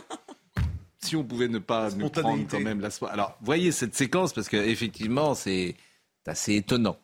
[0.99, 3.13] Si on pouvait ne pas nous prendre quand même la soirée.
[3.13, 5.75] Alors, voyez cette séquence parce qu'effectivement, c'est
[6.27, 6.97] assez étonnant.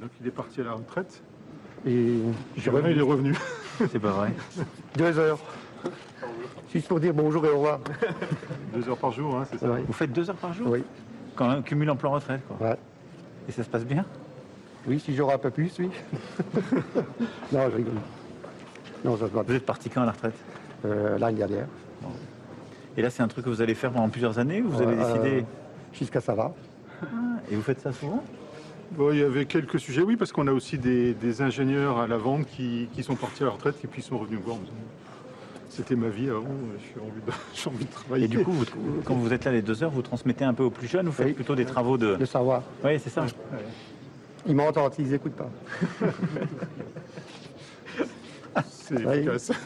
[0.00, 1.22] Donc il est parti à la retraite
[1.86, 2.18] et
[2.66, 3.34] maintenant il est revenu.
[3.78, 4.32] C'est pas vrai.
[4.96, 5.38] Deux heures.
[6.72, 7.80] Juste pour dire bonjour et au revoir.
[8.72, 10.84] Deux heures par jour, hein, c'est ça Vous faites deux heures par jour Oui.
[11.34, 12.68] Quand on cumule emploi-retraite, quoi.
[12.68, 12.76] Ouais.
[13.48, 14.04] Et ça se passe bien
[14.86, 15.90] Oui, si j'aurais un peu plus, oui.
[17.52, 17.94] non, je rigole.
[19.04, 19.42] Non, ça se va.
[19.42, 20.34] Vous êtes parti quand à la retraite?
[20.84, 21.66] Euh, L'année dernière.
[22.96, 24.94] Et là, c'est un truc que vous allez faire pendant plusieurs années ou vous avez
[24.96, 25.44] Euh, décidé
[25.92, 26.54] Jusqu'à ça va.
[27.50, 28.22] Et vous faites ça souvent?
[28.92, 32.06] Bon, il y avait quelques sujets, oui, parce qu'on a aussi des, des ingénieurs à
[32.06, 34.56] la vente qui, qui sont partis à la retraite et puis sont revenus me voir.
[35.68, 36.44] C'était ma vie avant,
[36.78, 38.24] j'ai envie de, j'ai envie de travailler.
[38.26, 38.64] Et du coup, vous-
[39.04, 41.12] quand vous êtes là les deux heures, vous transmettez un peu aux plus jeunes, vous
[41.12, 42.14] faites plutôt des travaux de...
[42.18, 42.62] Le savoir.
[42.84, 43.26] Oui, c'est ça.
[44.46, 45.50] Ils m'entendent, ils n'écoutent pas.
[48.70, 49.50] C'est efficace.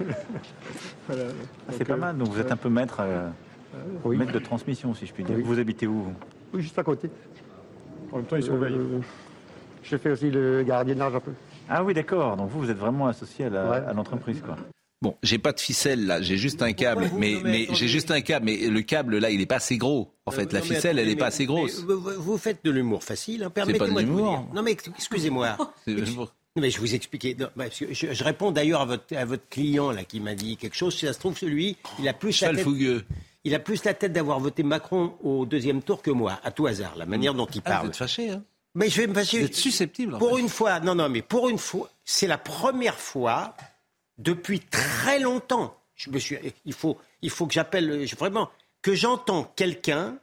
[1.08, 1.22] Voilà.
[1.68, 3.28] Ah, c'est pas euh, mal, donc vous êtes un peu maître, euh,
[4.04, 4.16] Oui.
[4.16, 5.36] maître de transmission, si je puis dire.
[5.36, 5.42] Oui.
[5.44, 6.14] Vous habitez où vous
[6.52, 7.10] Oui, juste à côté.
[8.12, 8.78] En même temps, ils surveillent.
[9.82, 11.32] je fais aussi le gardiennage un peu.
[11.68, 12.36] Ah oui, d'accord.
[12.36, 13.76] Donc vous, vous êtes vraiment associé à la- Ouais.
[13.86, 14.56] à l'entreprise, quoi.
[15.02, 18.10] Bon, j'ai pas de ficelle là, j'ai juste un câble, vous- mais, mais j'ai juste
[18.10, 20.14] un câble, mais le câble là, il est pas assez gros.
[20.24, 21.84] En fait, la Euh, Non, ficelle, elle est pas mais- assez grosse.
[21.84, 23.42] vous, faites de l'humour facile.
[23.42, 24.44] Hein, pas de Permettez-moi de vous dire.
[24.54, 25.56] Non, mais excusez-moi.
[26.56, 27.34] Mais je vous expliquais.
[27.38, 30.34] Non, parce que je, je réponds d'ailleurs à votre, à votre client là qui m'a
[30.36, 30.94] dit quelque chose.
[30.94, 32.66] Si ça se trouve, celui, il a plus la tête.
[33.46, 36.66] Il a plus la tête d'avoir voté Macron au deuxième tour que moi, à tout
[36.66, 37.82] hasard, la manière dont il Ah, parle.
[37.86, 38.42] vous êtes fâché, hein
[38.74, 39.40] Mais je vais me fâcher.
[39.40, 40.14] Vous êtes susceptible.
[40.14, 40.42] en Pour fait.
[40.42, 43.54] une fois, non, non, mais pour une fois, c'est la première fois
[44.16, 45.76] depuis très longtemps.
[45.96, 48.48] Je me suis, il faut, il faut que j'appelle vraiment
[48.80, 50.16] que j'entends quelqu'un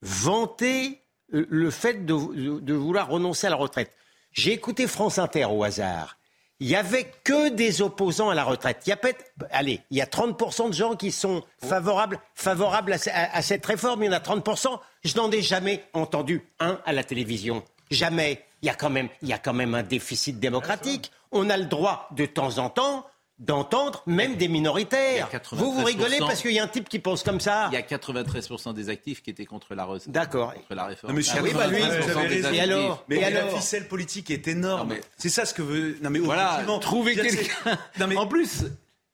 [0.00, 3.92] vanter le fait de, de- de vouloir renoncer à la retraite.
[4.32, 6.16] J'ai écouté France Inter au hasard.
[6.60, 8.82] Il y avait que des opposants à la retraite.
[8.86, 12.92] Il y a peut-être, allez, il y a 30% de gens qui sont favorables, favorables
[12.92, 14.04] à- à cette réforme.
[14.04, 14.80] Il y en a 30%.
[15.04, 17.64] Je n'en ai jamais entendu un à la télévision.
[17.90, 18.44] Jamais.
[18.62, 21.10] Il y a quand même, il y a quand même un déficit démocratique.
[21.32, 23.04] On a le droit de temps en temps
[23.42, 25.28] d'entendre même des minoritaires.
[25.30, 25.56] Il y a 93%.
[25.56, 27.68] Vous vous rigolez parce qu'il y a un type qui pense comme ça.
[27.72, 30.54] Il y a 93% des actifs qui étaient contre la, D'accord.
[30.54, 31.10] contre la réforme.
[31.12, 32.46] Non, mais je suis Ah oui, bah lui, 93% vous avez des raison.
[32.48, 32.58] actifs.
[32.58, 34.88] Et alors Mais Et la alors ficelle politique est énorme.
[34.88, 35.98] Non, mais- C'est ça ce que veut.
[36.02, 37.78] Non mais Voilà, trouver quelqu'un.
[37.98, 38.64] Non mais En plus,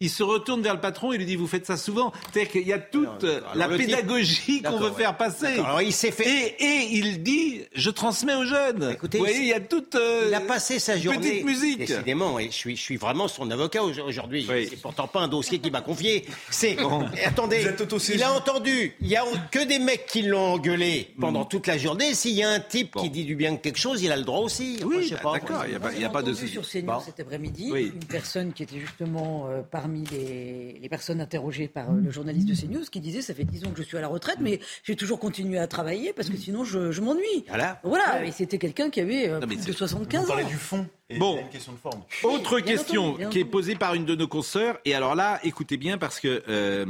[0.01, 2.13] il se retourne vers le patron et lui dit Vous faites ça souvent.
[2.33, 4.95] C'est-à-dire qu'il y a toute alors la pédagogie qu'on veut ouais.
[4.97, 5.47] faire passer.
[5.59, 6.29] Alors il s'est fait-
[6.61, 8.91] Et, et il dit Je transmets aux jeunes.
[8.93, 9.97] Écoutez, Vous voyez, il y a toute.
[9.97, 11.19] euh, Il a passé sa journée.
[11.19, 11.79] Petite musique.
[11.79, 14.47] Décidément, et je suis, je suis vraiment son avocat au- aujourd'hui.
[14.49, 14.69] Oui.
[14.71, 16.25] C'est pourtant pas un dossier qu'il m'a confié.
[16.49, 16.77] C'est.
[17.27, 18.19] Attendez, Vous êtes autosaisi.
[18.19, 18.95] il a entendu.
[19.01, 22.15] Il y a que des mecs qui l'ont engueulé pendant toute la journée.
[22.15, 24.23] S'il y a un type qui dit du bien de quelque chose, il a le
[24.23, 24.77] droit aussi.
[24.79, 25.33] Enfin, Oui, je sais bah, pas.
[25.33, 26.33] d'accord, il n'y a, pas- y a pas de.
[26.35, 27.01] sur CNews Bon.
[27.01, 27.91] cet après-midi Oui.
[27.95, 32.47] une personne qui était justement euh, parmi les, les personnes interrogées par euh, le journaliste
[32.47, 34.61] de CNews qui disait ça fait 10 ans que je suis à la retraite mais
[34.85, 37.45] j'ai toujours continué à travailler parce que sinon je, je m'ennuie.
[37.49, 37.81] Voilà.
[37.83, 40.29] Voilà, et c'était quelqu'un qui avait euh, Non, plus de 75 vous ans.
[40.35, 40.87] parlez du fond.
[41.09, 41.33] Et Bon.
[41.33, 42.03] il y a une question de forme.
[42.25, 44.79] Autre bien question entendu, qui est posée par une de nos consoeurs.
[44.85, 46.85] Et alors là, écoutez bien parce que euh,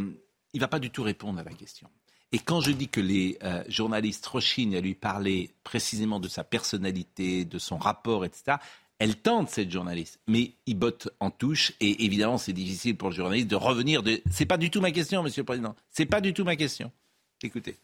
[0.52, 1.88] il va pas du tout répondre à la question.
[2.32, 6.42] Et quand je dis que les euh, journalistes rechignent à lui parler précisément de sa
[6.44, 8.56] personnalité, de son rapport, etc.,
[8.98, 11.72] elle tente cette journaliste, mais il botte en touche.
[11.80, 14.02] Et évidemment, c'est difficile pour le journaliste de revenir.
[14.02, 14.20] De...
[14.30, 15.74] C'est pas du tout ma question, Monsieur le Président.
[15.90, 16.90] C'est pas du tout ma question.
[17.42, 17.76] Écoutez.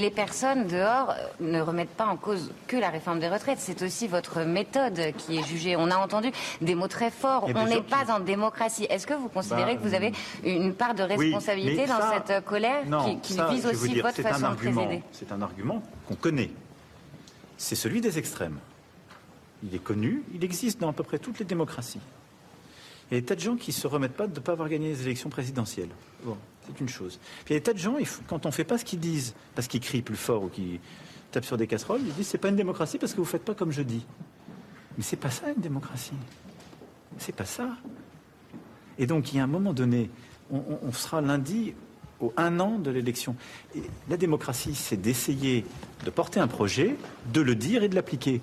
[0.00, 3.58] Les personnes dehors euh, ne remettent pas en cause que la réforme des retraites.
[3.58, 5.74] C'est aussi votre méthode qui est jugée.
[5.74, 7.50] On a entendu des mots très forts.
[7.52, 8.86] On n'est pas en démocratie.
[8.88, 10.12] Est-ce que vous considérez Bah, que vous avez
[10.44, 14.04] une part de responsabilité dans ça- cette colère Non, qui, qui ça, vise aussi dire,
[14.06, 15.02] votre façon de présider?
[15.10, 16.50] C'est un argument qu'on connaît.
[17.56, 18.60] C'est celui des extrêmes.
[19.64, 22.00] Il est connu, il existe dans à peu près toutes les démocraties.
[23.10, 24.52] Il y a des tas de gens qui ne se remettent pas de ne pas
[24.52, 25.88] avoir gagné les élections présidentielles.
[26.24, 27.18] Bon, c'est une chose.
[27.46, 27.96] Il y a des tas de gens,
[28.28, 30.78] quand on ne fait pas ce qu'ils disent, parce qu'ils crient plus fort ou qu'ils
[31.32, 33.44] tapent sur des casseroles, ils disent c'est pas une démocratie parce que vous ne faites
[33.44, 34.04] pas comme je dis.
[34.96, 36.12] Mais c'est pas ça une démocratie.
[37.18, 37.76] C'est pas ça.
[38.98, 40.10] Et donc, il y a un moment donné,
[40.50, 41.74] on, on- sera lundi
[42.20, 43.36] au un an de l'élection.
[44.08, 45.64] La démocratie, c'est d'essayer
[46.04, 46.96] de porter un projet,
[47.32, 48.40] de le dire et de l'appliquer.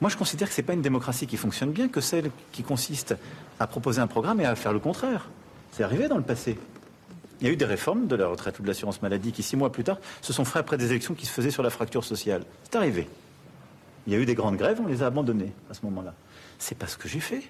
[0.00, 2.62] Moi, je considère que ce n'est pas une démocratie qui fonctionne bien que celle qui
[2.62, 3.14] consiste
[3.58, 5.28] à proposer un programme et à faire le contraire.
[5.72, 6.58] C'est arrivé dans le passé.
[7.40, 9.56] Il y a eu des réformes de la retraite ou de l'assurance maladie qui, six
[9.56, 12.04] mois plus tard, se sont faites après des élections qui se faisaient sur la fracture
[12.04, 12.44] sociale.
[12.64, 13.08] C'est arrivé.
[14.06, 16.14] Il y a eu des grandes grèves, on les a abandonnées à ce moment-là.
[16.58, 17.42] C'est pas ce que j'ai fait.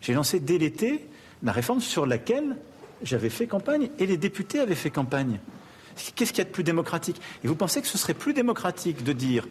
[0.00, 1.06] J'ai lancé dès l'été
[1.42, 2.56] la réforme sur laquelle
[3.02, 5.38] j'avais fait campagne et les députés avaient fait campagne.
[6.14, 7.20] Qu'est-ce qu'il y a de plus démocratique?
[7.44, 9.46] Et vous pensez que ce serait plus démocratique de dire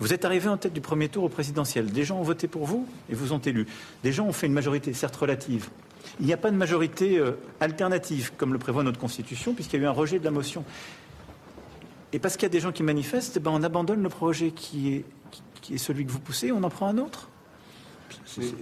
[0.00, 2.66] vous êtes arrivé en tête du premier tour au présidentiel, des gens ont voté pour
[2.66, 3.66] vous et vous ont élu.
[4.02, 5.68] Des gens ont fait une majorité, certes relative.
[6.20, 9.80] Il n'y a pas de majorité euh, alternative, comme le prévoit notre Constitution, puisqu'il y
[9.80, 10.64] a eu un rejet de la motion.
[12.12, 14.50] Et parce qu'il y a des gens qui manifestent, eh ben, on abandonne le projet
[14.50, 14.94] qui
[15.68, 17.28] est, celui que vous poussez, on en prend un autre.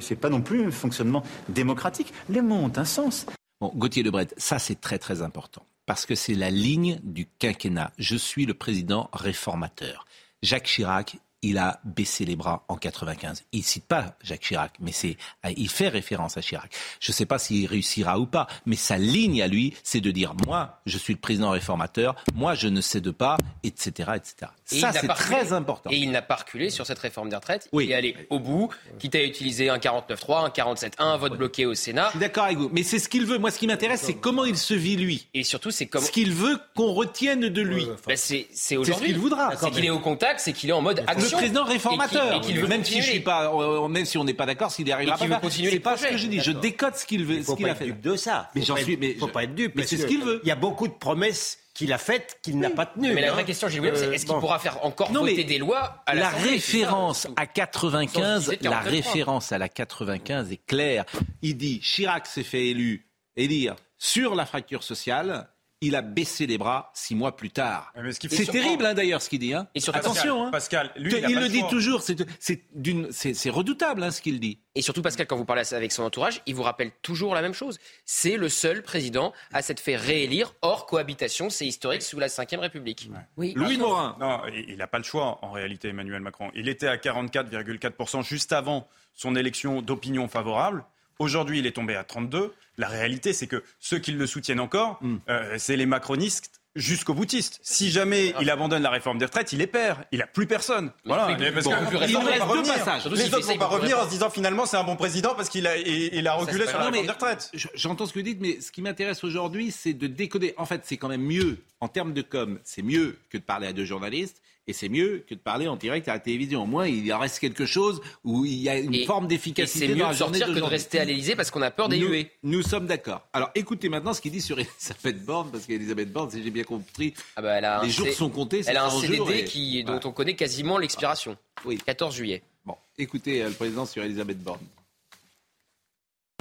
[0.01, 2.12] C'est pas non plus un fonctionnement démocratique.
[2.29, 3.27] Les mots ont un sens.
[3.61, 7.92] Bon, Gauthier Lebret, ça c'est très très important parce que c'est la ligne du quinquennat.
[7.96, 10.05] Je suis le président réformateur.
[10.42, 13.44] Jacques Chirac, il a baissé les bras en 95.
[13.53, 15.16] Il cite pas Jacques Chirac, mais c'est,
[15.57, 16.72] il fait référence à Chirac.
[17.01, 20.11] Je ne sais pas s'il réussira ou pas, mais sa ligne à lui, c'est de
[20.11, 24.51] dire moi, je suis le président réformateur, moi je ne cède pas, etc., etc.
[24.72, 25.37] Et ça il n'a c'est pas reculé.
[25.37, 25.90] très important.
[25.90, 27.68] Et il n'a pas reculé sur cette réforme des retraites.
[27.72, 27.85] Oui.
[27.85, 31.66] Il est allé au bout, quitte à utiliser un 49-3, un 47-1, un vote bloqué
[31.66, 32.07] au Sénat.
[32.07, 33.38] Je suis d'accord avec vous, mais c'est ce qu'il veut.
[33.38, 35.29] Moi, ce qui m'intéresse, c'est comment il se vit lui.
[35.35, 36.05] Et surtout, c'est comment.
[36.05, 37.87] Ce qu'il veut qu'on retienne de lui.
[38.07, 39.07] Ben, c'est c'est ce aujourd'hui.
[39.09, 39.52] qu'il voudra.
[39.57, 41.38] C'est qu'il est au contact, c'est qu'il est en mode Le action.
[41.38, 42.33] président Et qu'il- réformateur.
[42.35, 43.52] Et qu'il veut même si je suis pas,
[43.88, 45.40] même si on n'est pas d'accord, s'il arrivera pas.
[45.50, 46.40] C'est pas ce que je dis.
[46.40, 47.85] Je décode ce qu'il veut, Il ce faut qu'il pas a être fait.
[47.87, 48.50] dupe de ça.
[48.55, 48.98] Mais j'en suis.
[49.18, 49.72] faut pas être dupe.
[49.76, 50.40] Mais c'est ce qu'il veut.
[50.42, 53.12] Il y a beaucoup de promesses qu'il a faites qu'il n'a pas tenues.
[53.12, 53.33] Mais la hein.
[53.33, 54.41] vraie question, Gilles William, c'est Euh, est-ce qu'il bon.
[54.41, 58.83] pourra faire encore Non, voter des lois à La référence à 95, Sans utiliser la
[58.83, 58.89] 49.3.
[58.89, 61.05] référence à la 95 est claire.
[61.43, 65.49] Il dit Chirac s'est fait élu, élire sur la fracture sociale.
[65.83, 67.93] Il a baissé les bras six mois plus tard.
[68.11, 69.53] Ce qui C'est terrible hein, d'ailleurs ce qu'il dit.
[69.53, 69.69] Hein.
[69.75, 70.47] Et surtout, Attention.
[70.47, 70.51] hein.
[70.51, 71.69] Pascal, lui, il a il le dit choix.
[71.69, 72.03] toujours.
[72.03, 74.59] c'est- redoutable hein, ce qu'il dit.
[74.75, 77.53] Et surtout, Pascal, quand vous parlez avec son entourage, il vous rappelle toujours la même
[77.53, 77.79] chose.
[78.07, 81.51] C'est le seul président à s'être fait réélire hors cohabitation.
[81.51, 83.11] C'est historique sous la Ve République.
[83.37, 83.53] Oui.
[83.55, 84.17] Louis Morin.
[84.19, 86.51] Non, il n'a pas le choix en réalité, Emmanuel Macron.
[86.55, 90.85] Il était à 44,4% juste avant son élection d'opinion favorable.
[91.18, 92.52] Aujourd'hui, il est tombé à 32.
[92.79, 95.16] La réalité, c'est que ceux qui le soutiennent encore, Hmm.
[95.29, 97.59] euh, c'est les macronistes jusqu'au boutiste.
[97.62, 100.05] Si jamais il abandonne la réforme des retraites, il est père.
[100.12, 100.92] Il n'a plus personne.
[101.07, 101.35] Voilà.
[101.55, 102.74] parce beaucoup que les Il vont reste pas deux revenir.
[102.74, 103.07] passages.
[103.07, 105.66] Les autres vont pas revenir en se disant finalement c'est un bon président parce qu'il
[105.66, 107.50] a, il, a reculé sur la réforme des retraites.
[107.55, 110.52] Je- J'entends ce que vous dites, mais ce qui m'intéresse aujourd'hui, c'est de décoder.
[110.59, 113.68] En fait, c'est quand même mieux, en termes de com, c'est mieux que de parler
[113.68, 114.42] à deux journalistes.
[114.68, 116.62] Et c'est mieux que de parler en direct à la télévision.
[116.64, 119.87] Au moins, il en reste quelque chose où il y a une Et- forme d'efficacité
[119.87, 121.88] c'est mieux dans la de sortir que de rester à l'Élysée parce qu'on a peur
[121.88, 122.33] des nous, huées.
[122.42, 123.22] nous sommes d'accord.
[123.33, 126.64] Alors écoutez maintenant ce qu'il dit sur Elisabeth Borne, parce qu'Elisabeth Borne, si j'ai bien
[126.64, 128.62] compris, Ah bah, elle a les jours C- sont comptés.
[128.66, 130.07] Elle a un 100 CDD et- qui, dont Voilà.
[130.09, 131.37] on connaît quasiment l'expiration.
[131.64, 131.79] Oui.
[131.87, 132.42] 14 juillet.
[132.64, 134.59] Bon, écoutez euh, le président sur Elisabeth Borne.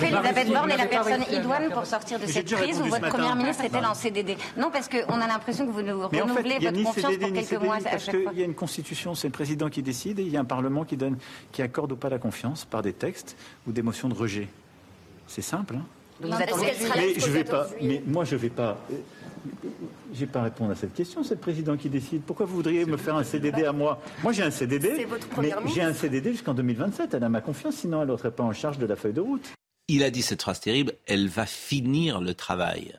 [0.03, 3.63] Elisabeth Borne est la personne idoine pour sortir de cette crise ce votre première ministre
[3.63, 6.59] est-elle en CDD Non, parce qu'on a l'impression que vous nous Mais en fait, renouvelez
[6.59, 9.27] votre confiance CDD pour quelques CDI mois à parce qu'il y a une constitution, c'est
[9.27, 11.17] le président qui décide et il y a un parlement qui donne,
[11.51, 14.49] qui accorde ou pas la confiance par des textes ou des motions de rejet.
[15.27, 15.75] C'est simple.
[15.75, 15.85] Hein
[16.19, 17.67] Donc vous attendez mais je vais pas.
[17.81, 18.77] Mais moi, je vais pas.
[20.13, 21.23] Je vais pas répondre à cette question.
[21.23, 22.21] C'est le président qui décide.
[22.23, 24.01] Pourquoi vous voudriez me faire un CDD à moi?
[24.23, 25.05] Moi, j'ai un CDD.
[25.05, 27.13] Votre mais j'ai un CDD jusqu'en 2027.
[27.13, 29.53] Elle a ma confiance, sinon elle n'aurait pas en charge de la feuille de route.
[29.87, 32.95] Il a dit cette phrase terrible, elle va finir le travail.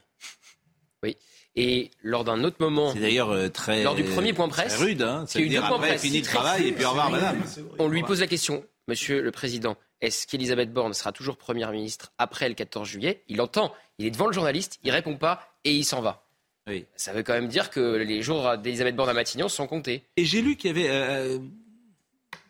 [1.03, 1.17] Oui.
[1.57, 3.83] Et lors d'un autre moment, C'est d'ailleurs euh, très.
[3.83, 5.25] lors du premier point presse, rude, hein.
[5.35, 7.43] deux points après, presse fini le très travail et puis au revoir, madame.
[7.79, 12.13] on lui pose la question, Monsieur le Président, est-ce qu'Elisabeth Borne sera toujours Première ministre
[12.19, 13.23] après le 14 juillet?
[13.29, 16.23] Il entend, il est devant le journaliste, il répond pas et il s'en va.
[16.69, 16.85] Oui.
[16.97, 20.03] Ça veut quand même dire que les jours d'Elisabeth Borne à Matignon sont comptés.
[20.17, 20.91] Et j'ai lu qu'il y avait.
[20.91, 21.39] euh,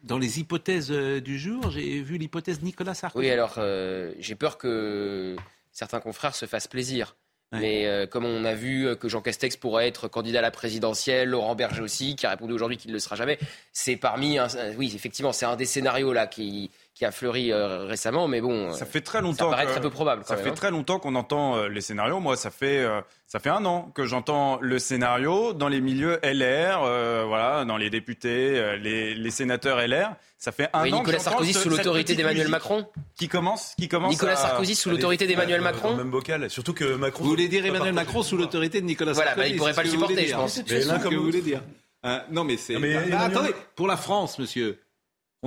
[0.06, 3.26] dans les hypothèses euh, du jour, j'ai vu l'hypothèse Nicolas Sarkozy.
[3.26, 5.36] Oui, alors euh, j'ai peur que
[5.72, 7.16] certains confrères se fassent plaisir.
[7.52, 11.28] Mais euh, comme on a vu que Jean Castex pourrait être candidat à la présidentielle,
[11.28, 13.38] Laurent Berger aussi, qui a répondu aujourd'hui qu'il ne le sera jamais,
[13.72, 17.84] c'est parmi, un- oui, effectivement, c'est un des scénarios là qui, qui a fleuri euh,
[17.84, 19.44] récemment, mais bon, Ça fait très longtemps.
[19.44, 20.22] ça paraît que- très peu probable.
[20.22, 20.54] Quand Ça même, fait hein.
[20.54, 22.20] très longtemps qu'on entend euh, les scénarios.
[22.20, 26.18] Moi, ça fait euh, ça fait un an que j'entends le scénario dans les milieux
[26.22, 30.14] LR, euh, voilà, dans les députés, euh, les, les sénateurs LR.
[30.38, 30.96] Ça fait un Oui, an.
[31.00, 32.86] que Nicolas Sarkozy ce- sous l'autorité d'Emmanuel Macron
[33.18, 36.48] Qui commence Qui commence Nicolas à- Sarkozy sous l'autorité d'Emmanuel Dans Macron le même bocal.
[36.48, 37.24] Surtout que Macron.
[37.24, 39.82] Vous voulez dire Emmanuel Macron sous l'autorité de Nicolas Voilà, Sarkozy bah, il pourrait pas
[39.82, 40.36] le supporter, je dire.
[40.38, 40.54] pense.
[40.66, 41.60] C'est ce que vous voulez dire.
[42.06, 42.78] Euh, non, mais c'est.
[42.78, 44.78] Mais Emmanuel- attendez, pour la France, monsieur,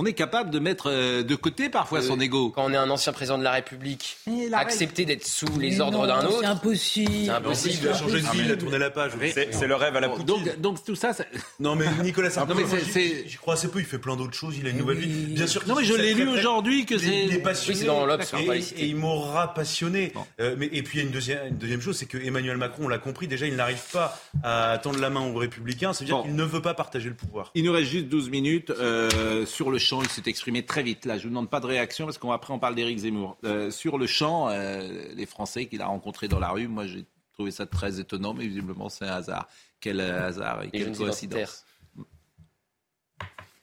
[0.01, 2.51] on est capable de mettre euh, de côté parfois son ego.
[2.51, 4.15] Quand on est un ancien président de la République,
[4.49, 7.11] la accepter d'être sous les Mais ordres d'un C'est autre, impossible.
[7.11, 7.87] c'est Il impossible.
[7.89, 9.11] a changé de vie, il a tourné la page.
[9.33, 10.25] C'est c'est le rêve à la Poutine.
[10.25, 11.25] Donc, donc tout ça, ça-
[11.59, 12.91] Non mais Nicolas Sarkozy, c'est- j'y-
[13.29, 13.79] c'est- crois assez peu.
[13.79, 14.55] Il fait plein d'autres choses.
[14.57, 15.33] Il a une nouvelle vie.
[15.33, 15.63] Bien sûr.
[15.67, 17.25] Non, mais je l'ai lu aujourd'hui que il est- c'est.
[17.25, 17.75] Il est passionné.
[17.75, 18.33] Oui, c'est dans l'Obs,
[18.77, 20.13] Et- il m'aura passionné.
[20.39, 21.11] Euh, mais, et puis il y a une
[21.57, 24.99] deuxième, chose, c'est que Emmanuel Macron, on l'a compris, déjà, il n'arrive pas à tendre
[24.99, 25.91] la main aux Républicains.
[25.91, 27.51] C'est-à-dire qu'il ne veut pas partager le pouvoir.
[27.53, 28.69] Il nous reste juste 12 minutes.
[28.69, 31.05] Euh, sur le champ, il s'est exprimé très vite.
[31.05, 33.37] Là, je vous demande pas de réaction parce qu'après, on parle d'Éric Zemmour.
[33.43, 37.05] Euh, sur le champ, euh, les Français qu'il a rencontrés dans la rue, moi, j'ai
[37.33, 39.47] trouvé ça très étonnant, mais visiblement, c'est un hasard.
[39.79, 41.65] Quel euh, hasard et quelle coïncidence.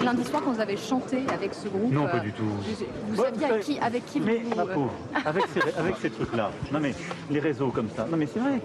[0.01, 2.45] Lundi soir, quand vous avez chanté avec ce groupe, Non, pas euh, du tout.
[2.45, 4.55] vous, vous saviez avec qui, avec qui Mais vous...
[4.55, 6.95] ma euh, pauvre, avec ces, avec ces trucs-là, non mais
[7.31, 8.61] les réseaux comme ça, non mais c'est vrai,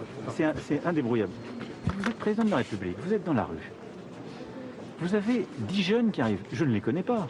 [0.67, 1.31] c'est indébrouillable.
[1.97, 3.71] Vous êtes président de la République, vous êtes dans la rue.
[5.01, 7.27] Vous avez dix jeunes qui arrivent, je ne les connais pas,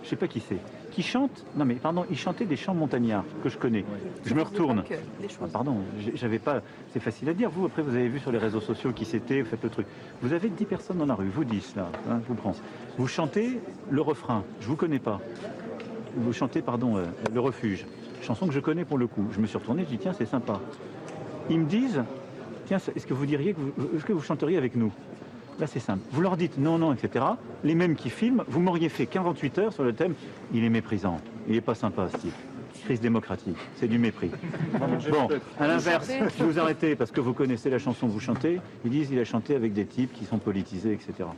[0.00, 0.56] je ne sais pas qui c'est,
[0.92, 3.84] qui chantent, non mais pardon, ils chantaient des chants montagnards que je connais.
[4.24, 4.82] Je me retourne.
[5.42, 5.76] Ah, pardon,
[6.14, 6.62] j'avais pas.
[6.92, 7.50] C'est facile à dire.
[7.50, 9.86] Vous, après, vous avez vu sur les réseaux sociaux qui c'était, vous faites le truc.
[10.22, 12.54] Vous avez 10 personnes dans la rue, vous 10 là, hein, je vous prends.
[12.96, 13.60] Vous chantez
[13.90, 15.20] le refrain, je vous connais pas.
[16.16, 17.84] Vous chantez, pardon, euh, le refuge.
[18.22, 19.26] Chanson que je connais pour le coup.
[19.32, 20.60] Je me suis retourné, je dis tiens, c'est sympa.
[21.50, 22.02] Ils me disent,
[22.66, 24.92] tiens, est-ce que vous diriez que vous, est-ce que vous chanteriez avec nous?
[25.58, 26.00] Là, c'est simple.
[26.10, 27.24] Vous leur dites non, non, etc.
[27.62, 30.14] Les mêmes qui filment, vous m'auriez fait 48 heures sur le thème.
[30.52, 31.20] Il est méprisant.
[31.46, 32.34] Il n'est pas sympa, ce type.
[32.84, 33.56] Crise démocratique.
[33.76, 34.30] C'est du mépris.
[35.10, 35.28] Bon,
[35.60, 38.60] à l'inverse, je vous arrêtez parce que vous connaissez la chanson que vous chantez.
[38.84, 41.28] Ils disent il a chanté avec des types qui sont politisés, etc.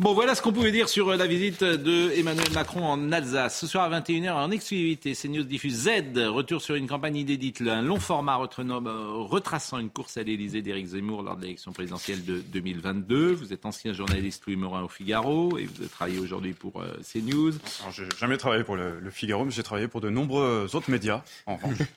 [0.00, 3.60] Bon, voilà ce qu'on pouvait dire sur euh, la visite de Emmanuel Macron en Alsace.
[3.60, 7.80] Ce soir à 21h, en exclusivité, CNews diffuse Z, retour sur une campagne inédite, un
[7.80, 12.24] long format retraçant, euh, retraçant une course à l'Élysée d'Éric Zemmour lors de l'élection présidentielle
[12.24, 13.34] de 2022.
[13.34, 17.52] Vous êtes ancien journaliste Louis Morin au Figaro et vous travaillez aujourd'hui pour euh, CNews.
[17.82, 20.90] Alors, j'ai jamais travaillé pour le, le Figaro, mais j'ai travaillé pour de nombreux autres
[20.90, 21.78] médias, en revanche.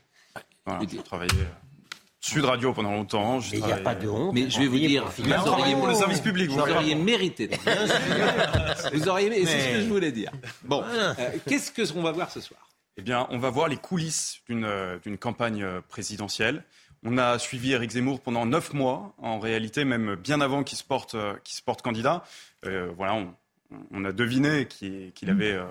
[0.68, 1.32] Voilà, j'ai travaillé
[2.28, 3.40] Sud Radio pendant longtemps.
[3.52, 4.34] Mais il n'y a pas de honte.
[4.34, 7.50] Mais je vais vous dire, vous auriez, pour le service public, vous auriez mérité.
[8.94, 10.32] vous auriez, et c'est ce que je voulais dire.
[10.64, 11.14] Bon, euh,
[11.48, 12.60] qu'est-ce que on va voir ce soir?
[12.98, 16.64] Eh bien, on va voir les coulisses d'une euh, d'une campagne euh, présidentielle.
[17.04, 20.84] On a suivi Éric Zemmour pendant neuf mois, en réalité même bien avant qu'il se
[20.84, 22.24] porte, qu'il se porte candidat.
[22.66, 23.34] Euh, voilà, on,
[23.92, 25.64] on a deviné qu'il avait euh,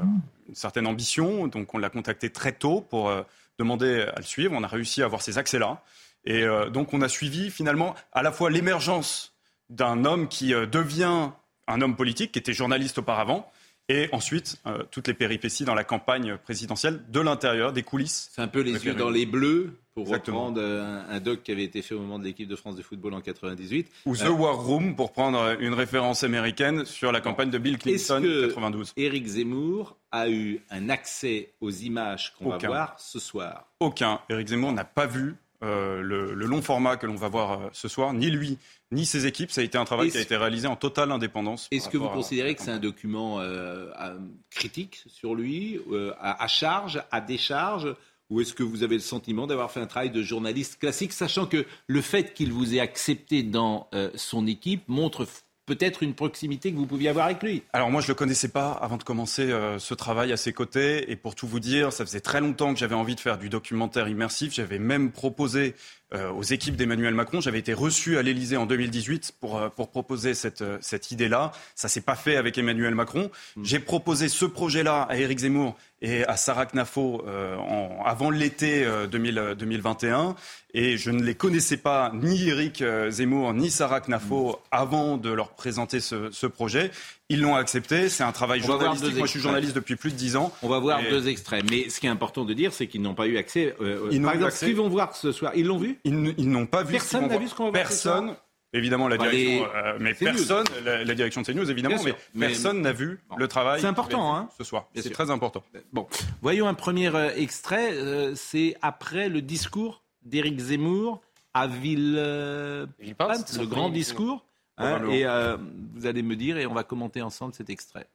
[0.49, 3.23] une certaine ambition, donc on l'a contacté très tôt pour euh,
[3.59, 4.53] demander à le suivre.
[4.55, 5.83] On a réussi à avoir ces accès-là.
[6.27, 9.35] Et euh, donc on a suivi finalement à la fois l'émergence
[9.70, 11.31] d'un homme qui euh, devient
[11.68, 13.51] un homme politique, qui était journaliste auparavant,
[13.89, 18.31] et ensuite euh, toutes les péripéties dans la campagne présidentielle de l'intérieur, des coulisses.
[18.33, 20.47] C'est un peu les yeux dans les bleus, pour Exactement.
[20.47, 22.83] reprendre un, un doc qui avait été fait au moment de l'équipe de France de
[22.83, 23.91] football en 98.
[24.05, 28.20] Ou The War Room, pour prendre une référence américaine sur la campagne de Bill Clinton
[28.20, 28.93] que 92.
[28.97, 33.68] Éric Zemmour a eu un accès aux images qu'on va voir ce soir?
[33.81, 34.20] Aucun.
[34.29, 37.69] Éric Zemmour n'a pas vu euh, le, le long format que l'on va voir euh,
[37.73, 38.59] ce soir, ni lui,
[38.93, 39.51] ni ses équipes.
[39.51, 41.69] Ça a été un travail qui a été réalisé en totale indépendance.
[41.71, 44.15] Est-ce que vous à- considérez que c'est un document euh, à-
[44.51, 45.81] critique sur lui,
[46.21, 47.95] à, à charge, à décharge
[48.29, 51.47] ou est-ce que vous avez le sentiment d'avoir fait un travail de journaliste classique, sachant
[51.47, 55.29] que le fait qu'il vous ait accepté dans son équipe montre
[55.67, 58.71] peut-être une proximité que vous pouviez avoir avec lui Alors moi je le connaissais pas
[58.71, 62.07] avant de commencer euh, ce travail à ses côtés et pour tout vous dire, ça
[62.07, 64.55] faisait très longtemps que j'avais envie de faire du documentaire immersif.
[64.55, 65.75] J'avais même proposé
[66.15, 70.35] aux équipes d'Emmanuel Macron, j'avais été reçu à l'Élysée en 2018 pour euh, pour proposer
[70.35, 71.53] cette euh, cette idée-là.
[71.75, 73.31] Ça s'est pas fait avec Emmanuel Macron.
[73.63, 78.85] J'ai proposé ce projet-là à Éric Zemmour et à Sarah Knafo euh, en, avant l'été
[78.85, 80.37] euh, 2000, euh, 2021
[80.75, 85.31] et je ne les connaissais pas ni Éric euh, Zemmour ni Sarah Knafo avant de
[85.31, 86.91] leur présenter ce, ce projet.
[87.29, 88.09] Ils l'ont accepté.
[88.09, 89.16] C'est un travail On journalistique.
[89.16, 90.53] Moi, je suis journaliste depuis plus de dix ans.
[90.62, 91.64] On va voir Et deux extraits.
[91.70, 93.74] Mais ce qui est important de dire, c'est qu'ils n'ont pas eu accès.
[93.81, 94.66] euh, Ils n'ont par exemple, accès.
[94.66, 96.93] ce qu'ils vont voir ce soir, ils l'ont vu Ils, ils n'ont pas vu.
[96.93, 97.83] Personne n'a vu ce qu'on va voir.
[97.83, 98.37] voir ce soir Personne.
[98.72, 101.97] Évidemment, la Bah, direction, les- euh, mais personne, la, la direction de CNews, évidemment,
[102.35, 103.81] mais personne n'a vu le travail.
[103.81, 105.62] C'est important, hein Ce soir, c'est très important.
[105.93, 106.07] Bon,
[106.43, 107.93] voyons un premier euh, extrait.
[107.95, 111.22] euh, c'est après le discours d'Éric Zemmour
[111.55, 114.45] à Villepinte, Villepinte, le grand discours.
[114.79, 115.57] Hein, et euh,
[115.95, 118.07] vous allez me dire et on va commenter ensemble cet extrait.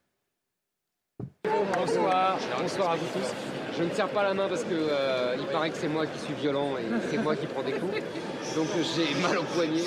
[1.74, 3.34] Bonsoir, bonsoir à vous tous.
[3.78, 6.20] Je ne tiens pas la main parce que euh, il paraît que c'est moi qui
[6.20, 7.96] suis violent et c'est moi qui prends des coups.
[8.56, 9.86] Donc j'ai mal au poignet.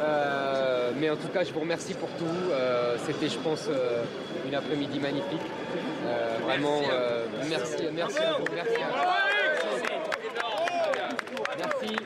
[0.00, 2.24] Euh, mais en tout cas, je vous remercie pour tout.
[2.50, 4.04] Euh, C'était, je pense, euh,
[4.46, 5.42] une après-midi magnifique.
[6.06, 8.44] Euh, vraiment, euh, merci, merci à vous.
[8.54, 9.24] Merci à vous.
[11.58, 11.96] Merci.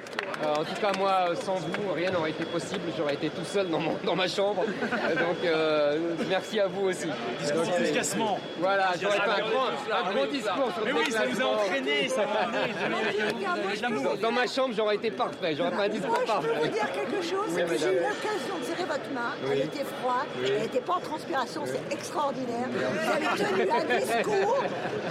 [0.49, 2.81] Euh, en tout cas, moi, sans vous, rien n'aurait été possible.
[2.97, 4.65] J'aurais été tout seul dans, mon- dans ma chambre.
[4.65, 7.09] Donc, euh, merci à vous aussi.
[7.43, 8.39] Discours d'efficacement.
[8.61, 9.69] Voilà, j'aurais fait un grand,
[10.09, 14.75] un grand discours sur Mais oui, ça nous a entraînés, ça m'a Dans- ma chambre,
[14.77, 15.55] j'aurais été parfait.
[15.57, 16.49] J'aurais fait un discours Moi, je parfait.
[16.49, 17.49] peux vous dire quelque chose.
[17.51, 19.33] Oui, J'ai eu l'occasion de serrer votre main.
[19.45, 19.49] Oui.
[19.53, 20.27] Elle était froide.
[20.41, 20.49] Oui.
[20.55, 21.63] Elle n'était pas en transpiration.
[21.67, 22.69] C'est extraordinaire.
[22.71, 22.79] Oui.
[22.79, 24.65] Vous avez tenu un discours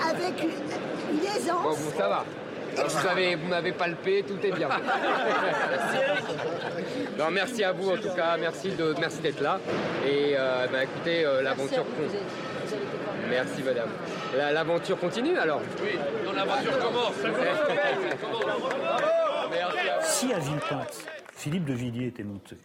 [0.10, 1.78] avec une, une Bon, aisance.
[1.78, 2.24] vous, ça va.
[2.86, 4.70] Vous avez- vous m'avez palpé, tout est bien.
[7.18, 9.60] Non, merci à vous en tout cas, merci de, merci d'être là.
[10.06, 12.22] Et euh, bah, écoutez, euh, l'aventure continue.
[13.30, 13.90] Merci madame.
[14.36, 15.98] La- L'aventure continue alors Oui,
[16.36, 17.16] l'aventure commence.
[20.04, 22.56] Si à Villepinte, Philippe de Villiers était monté,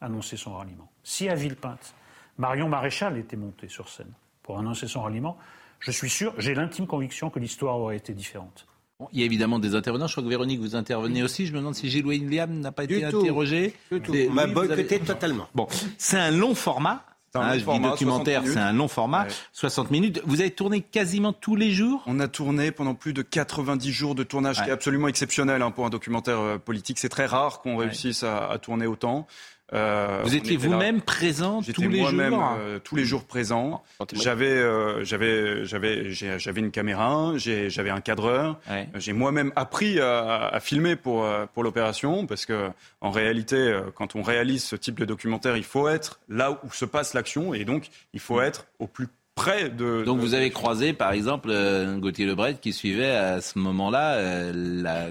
[0.00, 1.94] annoncer son ralliement, si à Villepinte,
[2.38, 5.36] Marion Maréchal était monté sur scène pour annoncer son ralliement,
[5.80, 8.66] je suis sûr, j'ai l'intime conviction que l'histoire aurait été différente.
[9.00, 10.06] Bon, il y a évidemment des intervenants.
[10.06, 11.46] Je crois que Véronique, vous intervenez aussi.
[11.46, 13.20] Je me demande si Gilles William n'a pas Du été tout.
[13.20, 13.74] interrogé.
[13.90, 14.12] Du tout.
[14.12, 15.48] C'est- On m'a oui, vous avez- boycotté totalement.
[15.54, 15.66] Bon,
[15.98, 17.04] c'est un long format.
[17.32, 19.30] C'est un long je dis format, documentaire, 60 c'est un long format, Ouais.
[19.52, 20.22] 60 minutes.
[20.24, 22.04] Vous avez tourné quasiment tous les jours?
[22.06, 25.60] On a tourné pendant plus de 90 jours de tournage, ce qui est absolument exceptionnel
[25.62, 27.00] hein, pour un documentaire euh, politique.
[27.00, 29.26] C'est très rare qu'on réussisse à, à tourner autant.
[29.72, 33.82] Euh, Vous étiez vous-même présent tous les jours euh, tous les jours présent.
[34.12, 38.60] J'avais, euh, j'avais, j'avais, j'ai- j'avais une caméra, j'avais un cadreur.
[38.70, 38.88] Ouais.
[38.96, 42.68] J'ai moi-même appris à, à filmer pour euh, pour l'opération parce que
[43.00, 46.84] en réalité, quand on réalise ce type de documentaire, il faut être là où se
[46.84, 50.04] passe l'action et donc il faut être au plus près de.
[50.04, 54.14] Donc de- vous avez croisé, par exemple, euh, Gauthier Lebret qui suivait à ce moment-là
[54.14, 55.06] euh, la,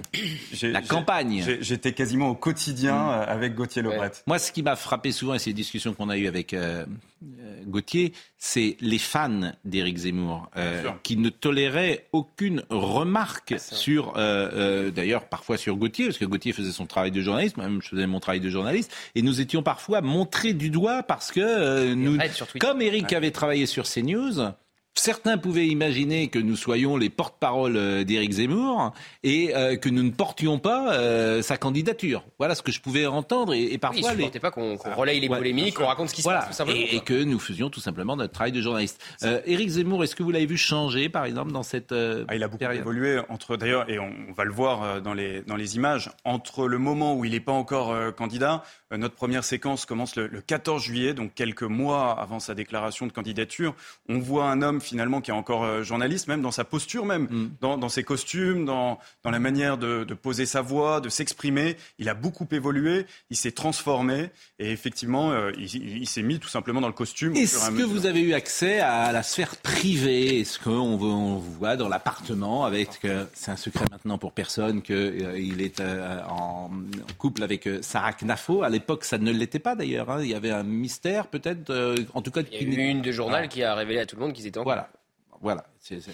[0.62, 1.44] la campagne.
[1.60, 3.08] J'étais quasiment au quotidien Mm.
[3.10, 4.12] euh, avec Gauthier Lebret.
[4.26, 6.84] Moi, ce qui m'a frappé souvent, et c'est les discussions qu'on a eues avec euh,
[7.66, 14.90] Gauthier, c'est les fans d'Éric Zemmour, euh, qui ne toléraient aucune remarque sur, euh, euh,
[14.90, 18.06] d'ailleurs, parfois sur Gauthier, parce que Gauthier faisait son travail de journaliste, moi-même je faisais
[18.06, 22.18] mon travail de journaliste, et nous étions parfois montrés du doigt parce que euh, nous,
[22.60, 24.54] comme Éric avait travaillé sur CNews, usa
[24.96, 28.92] Certains pouvaient imaginer que nous soyons les porte-parole euh, d'Éric Zemmour
[29.24, 32.24] et euh, que nous ne portions pas euh, sa candidature.
[32.38, 35.18] Voilà ce que je pouvais entendre et, et Oui, parfois il supportait pas qu'on relaye
[35.18, 35.38] les Ouais.
[35.38, 36.78] polémiques, qu'on raconte ce qui se passe tout simplement.
[36.78, 39.02] Et, et que nous faisions tout simplement notre travail de journaliste.
[39.24, 42.36] Euh, Éric Zemmour, est-ce que vous l'avez vu changer, par exemple, dans cette euh, Ah,
[42.36, 42.80] il a beaucoup période?
[42.80, 46.68] évolué entre d'ailleurs et on, on va le voir dans les dans les images entre
[46.68, 48.62] le moment où il n'est pas encore euh, candidat.
[48.92, 53.12] notre première séquence commence le, le 14 juillet, donc quelques mois avant sa déclaration de
[53.12, 53.74] candidature.
[54.08, 57.24] On voit un homme finalement qui est encore euh, journaliste, même dans sa posture, même
[57.30, 57.50] Mm.
[57.60, 61.76] dans, dans ses costumes, dans dans la manière de, de poser sa voix, de s'exprimer.
[61.98, 66.38] Il a beaucoup évolué, il s'est transformé et effectivement, euh, il, il- il s'est mis
[66.38, 67.34] tout simplement dans le costume.
[67.34, 67.88] Est-ce que mesure.
[67.88, 70.40] vous avez eu accès à la sphère privée?
[70.40, 70.70] Est-ce qu'on
[71.02, 75.60] on voit dans l'appartement avec euh, c'est un secret maintenant pour personne que euh, il
[75.62, 78.62] est euh, en, en couple avec euh, Sarah Knafo.
[78.62, 80.10] À l'époque, ça ne l'était pas d'ailleurs.
[80.10, 80.18] hein.
[80.22, 81.70] Il y avait un mystère peut-être.
[81.70, 84.06] euh, en tout cas, Il y a eu une de journal qui a révélé à
[84.06, 84.64] tout le monde qu'ils étaient en
[85.40, 85.64] Voilà,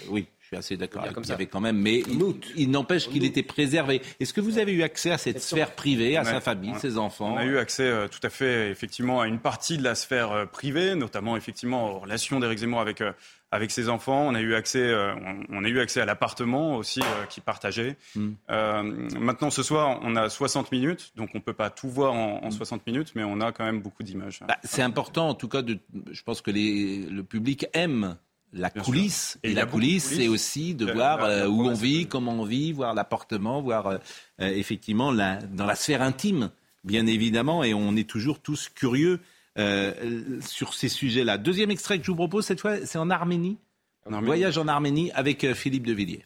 [0.08, 1.04] oui, je suis assez d'accord.
[1.04, 1.34] avec- ça.
[1.34, 2.20] avait quand même, mais il,
[2.56, 4.02] il n'empêche qu'il était préservé.
[4.18, 6.78] Est-ce que vous avez eu accès à cette sphère privée, à a- sa famille, a-
[6.78, 9.84] ses enfants On a eu accès euh, tout à fait effectivement à une partie de
[9.84, 13.12] la sphère euh, privée, notamment effectivement aux relations d'Éric Zemmour avec euh,
[13.52, 14.26] avec ses enfants.
[14.28, 17.42] On a eu accès, euh, on, on a eu accès à l'appartement aussi euh, qu'il
[17.42, 17.96] partageait.
[18.14, 18.28] Mm.
[18.50, 18.82] Euh,
[19.18, 22.44] maintenant ce soir, on a 60 minutes, donc on peut pas tout voir en, Mm.
[22.46, 24.40] en 60 minutes, mais on a quand même beaucoup d'images.
[24.46, 25.78] Bah, c'est important, en tout cas, de,
[26.12, 28.16] je pense que les, le public aime
[28.52, 29.30] la Bien coulisse.
[29.32, 29.40] sûr.
[29.44, 32.32] Et la coulisse, c'est aussi de La- voir la- la euh, où on vit, comment
[32.32, 33.98] on vit, voir l'appartement, voir euh,
[34.40, 36.50] euh, effectivement la, dans la sphère intime,
[36.84, 39.20] bien évidemment, et on est toujours tous curieux
[39.58, 41.38] euh, sur ces sujets-là.
[41.38, 43.58] Deuxième extrait que je vous propose, cette fois, c'est en Arménie.
[44.06, 44.26] En Arménie.
[44.26, 46.24] Voyage en Arménie avec euh, Philippe de Villiers.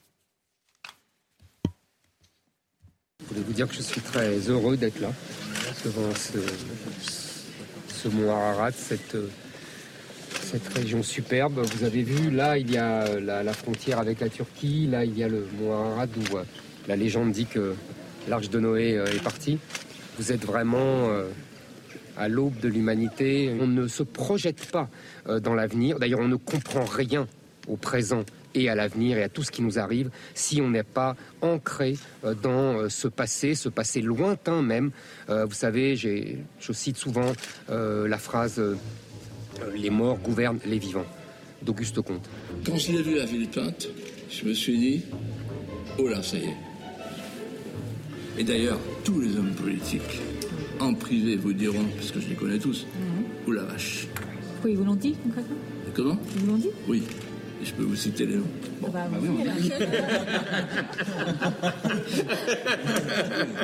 [3.20, 5.10] Je voulais vous dire que je suis très heureux d'être là,
[5.84, 6.38] devant ce,
[7.88, 9.16] ce mont Ararat, cette,
[10.44, 11.60] cette région superbe.
[11.74, 15.18] Vous avez vu, là, il y a la, la frontière avec la Turquie, là, il
[15.18, 16.42] y a le mont Ararat où euh,
[16.86, 17.74] la légende dit que
[18.28, 19.58] l'arche de Noé euh, est partie.
[20.18, 21.30] Vous êtes vraiment euh,
[22.16, 23.56] à l'aube de l'humanité.
[23.58, 24.88] On ne se projette pas
[25.28, 25.98] euh, dans l'avenir.
[25.98, 27.26] D'ailleurs, on ne comprend rien
[27.66, 28.22] au présent
[28.54, 31.96] et à l'avenir et à tout ce qui nous arrive si on n'est pas ancré
[32.24, 34.90] euh, dans euh, ce passé, ce passé lointain même.
[35.30, 37.32] Euh, vous savez, je cite souvent
[37.68, 38.60] la phrase
[39.74, 41.06] Les morts gouvernent les vivants
[41.62, 42.28] d'Auguste Comte.
[42.64, 43.88] Quand je l'ai vu à Villepinte,
[44.30, 45.02] je me suis dit
[45.98, 46.56] Oh là, ça y est.
[48.38, 50.20] Et d'ailleurs, tous les hommes politiques
[50.80, 52.86] en privé vous diront, parce que je les connais tous,
[53.46, 54.08] oh la vache.
[54.54, 55.56] Pourquoi ils vous l'ont dit concrètement?
[55.94, 56.18] Comment?
[56.34, 56.70] Ils vous l'ont dit?
[56.88, 57.02] Oui.
[57.64, 58.44] Je peux vous citer les noms.
[58.80, 58.88] Bon.
[58.90, 59.28] Bah, bah, oui,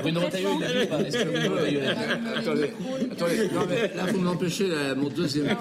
[0.02, 1.00] Bruno Retailleau, il l'a pas.
[1.00, 1.80] Est-ce que Bruno Retailleau
[2.36, 2.70] Attendez,
[3.12, 3.48] attendez.
[3.52, 5.56] Non, mais là, vous m'empêchez mon deuxième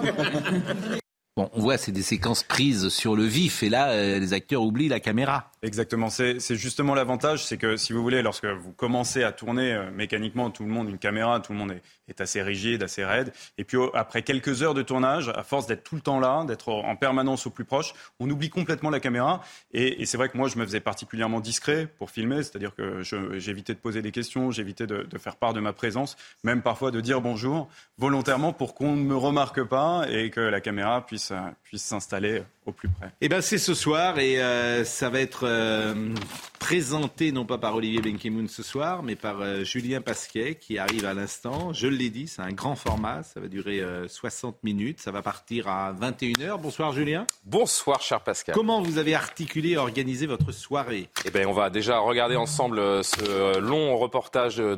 [1.36, 4.62] Bon, on voit, c'est des séquences prises sur le vif, et là, euh, les acteurs
[4.62, 5.49] oublient la caméra.
[5.62, 9.90] Exactement, c'est justement l'avantage, c'est que si vous voulez, lorsque vous commencez à tourner euh,
[9.90, 13.30] mécaniquement, tout le monde, une caméra, tout le monde est, est assez rigide, assez raide.
[13.58, 16.72] Et puis après quelques heures de tournage, à force d'être tout le temps là, d'être
[16.72, 19.42] en permanence au plus proche, on oublie complètement la caméra.
[19.74, 23.02] Et, et c'est vrai que moi, je me faisais particulièrement discret pour filmer, c'est-à-dire que
[23.38, 26.90] j'évitais de poser des questions, j'évitais de, de, faire part de ma présence, même parfois
[26.90, 31.34] de dire bonjour volontairement pour qu'on ne me remarque pas et que la caméra puisse,
[31.64, 33.10] puisse s'installer au plus près.
[33.20, 36.14] Eh ben c'est ce soir et euh, ça va être euh,
[36.58, 41.06] présenté non pas par Olivier Benkemoun ce soir, mais par euh, Julien Pasquet qui arrive
[41.06, 41.72] à l'instant.
[41.72, 45.68] Je l'ai dit, c'est un grand format, ça va durer 60 minutes, ça va partir
[45.68, 46.60] à 21h.
[46.60, 47.26] Bonsoir Julien.
[47.44, 48.54] Bonsoir cher Pascal.
[48.54, 51.08] Comment vous avez articulé et organisé votre soirée?
[51.24, 54.74] Eh ben on va déjà regarder ensemble ce long reportage de,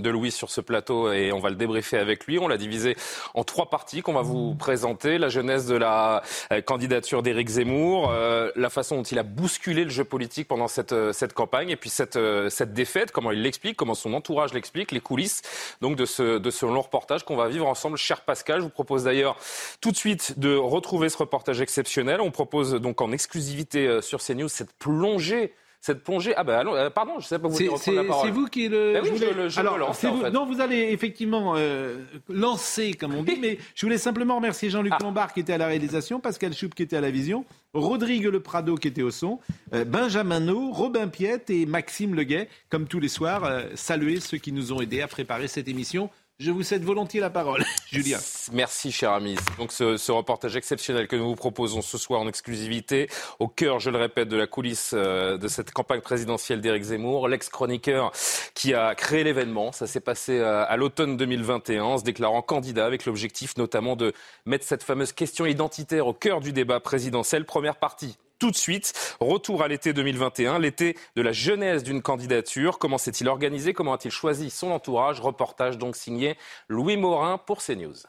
[0.00, 2.38] de Louis sur ce plateau et on va le débriefer avec lui.
[2.38, 2.96] On l'a divisé
[3.34, 5.16] en trois parties qu'on va vous présenter.
[5.16, 6.22] La jeunesse de la
[6.66, 10.92] candidature d'Éric Zemmour, euh, la façon dont il a bousculé le jeu politique pendant cette,
[10.92, 14.52] euh, cette campagne, et puis cette, euh, cette défaite, comment il l'explique, comment son entourage
[14.52, 15.42] l'explique, les coulisses
[15.80, 17.96] donc de ce, de ce long reportage qu'on va vivre ensemble.
[17.96, 19.36] Cher Pascal, je vous propose d'ailleurs
[19.80, 22.20] tout de suite de retrouver ce reportage exceptionnel.
[22.20, 25.52] On propose donc en exclusivité sur CNews cette plongée
[25.86, 26.34] cette plongée.
[26.36, 27.78] Ah ben allons, pardon, je ne sais pas vous dire.
[27.78, 28.94] C'est vous qui le.
[28.94, 30.28] Ben oui, je, le, je Alors, lance, vous...
[30.30, 34.94] Non, vous allez effectivement euh, lancer, comme on dit, mais je voulais simplement remercier Jean-Luc
[34.96, 35.02] ah.
[35.02, 38.40] Lombard qui était à la réalisation, Pascal Choup qui était à la vision, Rodrigue Le
[38.40, 39.38] Prado qui était au son,
[39.74, 44.38] euh, Benjamin No, Robin Piette et Maxime Leguet, comme tous les soirs, euh, saluer ceux
[44.38, 46.10] qui nous ont aidés à préparer cette émission.
[46.38, 48.18] Je vous cède volontiers la parole, Julien.
[48.52, 49.36] Merci, cher ami.
[49.56, 53.08] Donc, ce, ce, reportage exceptionnel que nous vous proposons ce soir en exclusivité,
[53.38, 57.28] au cœur, je le répète, de la coulisse euh, de cette campagne présidentielle d'Éric Zemmour,
[57.28, 58.12] l'ex-chroniqueur
[58.52, 59.72] qui a créé l'événement.
[59.72, 64.12] Ça s'est passé euh, à l'automne 2021, se déclarant candidat avec l'objectif notamment de
[64.44, 67.46] mettre cette fameuse question identitaire au cœur du débat présidentiel.
[67.46, 68.92] Première partie tout de suite.
[69.20, 72.78] Retour à l'été 2021, l'été de la jeunesse d'une candidature.
[72.78, 73.72] Comment s'est-il organisé?
[73.72, 75.20] Comment a-t-il choisi son entourage?
[75.20, 76.36] Reportage donc signé
[76.68, 78.06] Louis Morin pour CNews.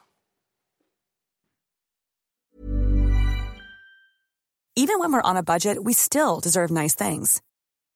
[4.80, 7.42] Even when we're on a budget, we still deserve nice things.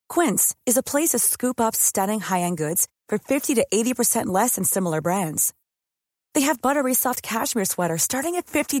[0.08, 4.56] Quince is a place to scoop up stunning high-end goods for 50 to 80% less
[4.56, 5.54] than similar brands.
[6.34, 8.80] They have buttery soft cashmere sweaters starting at $50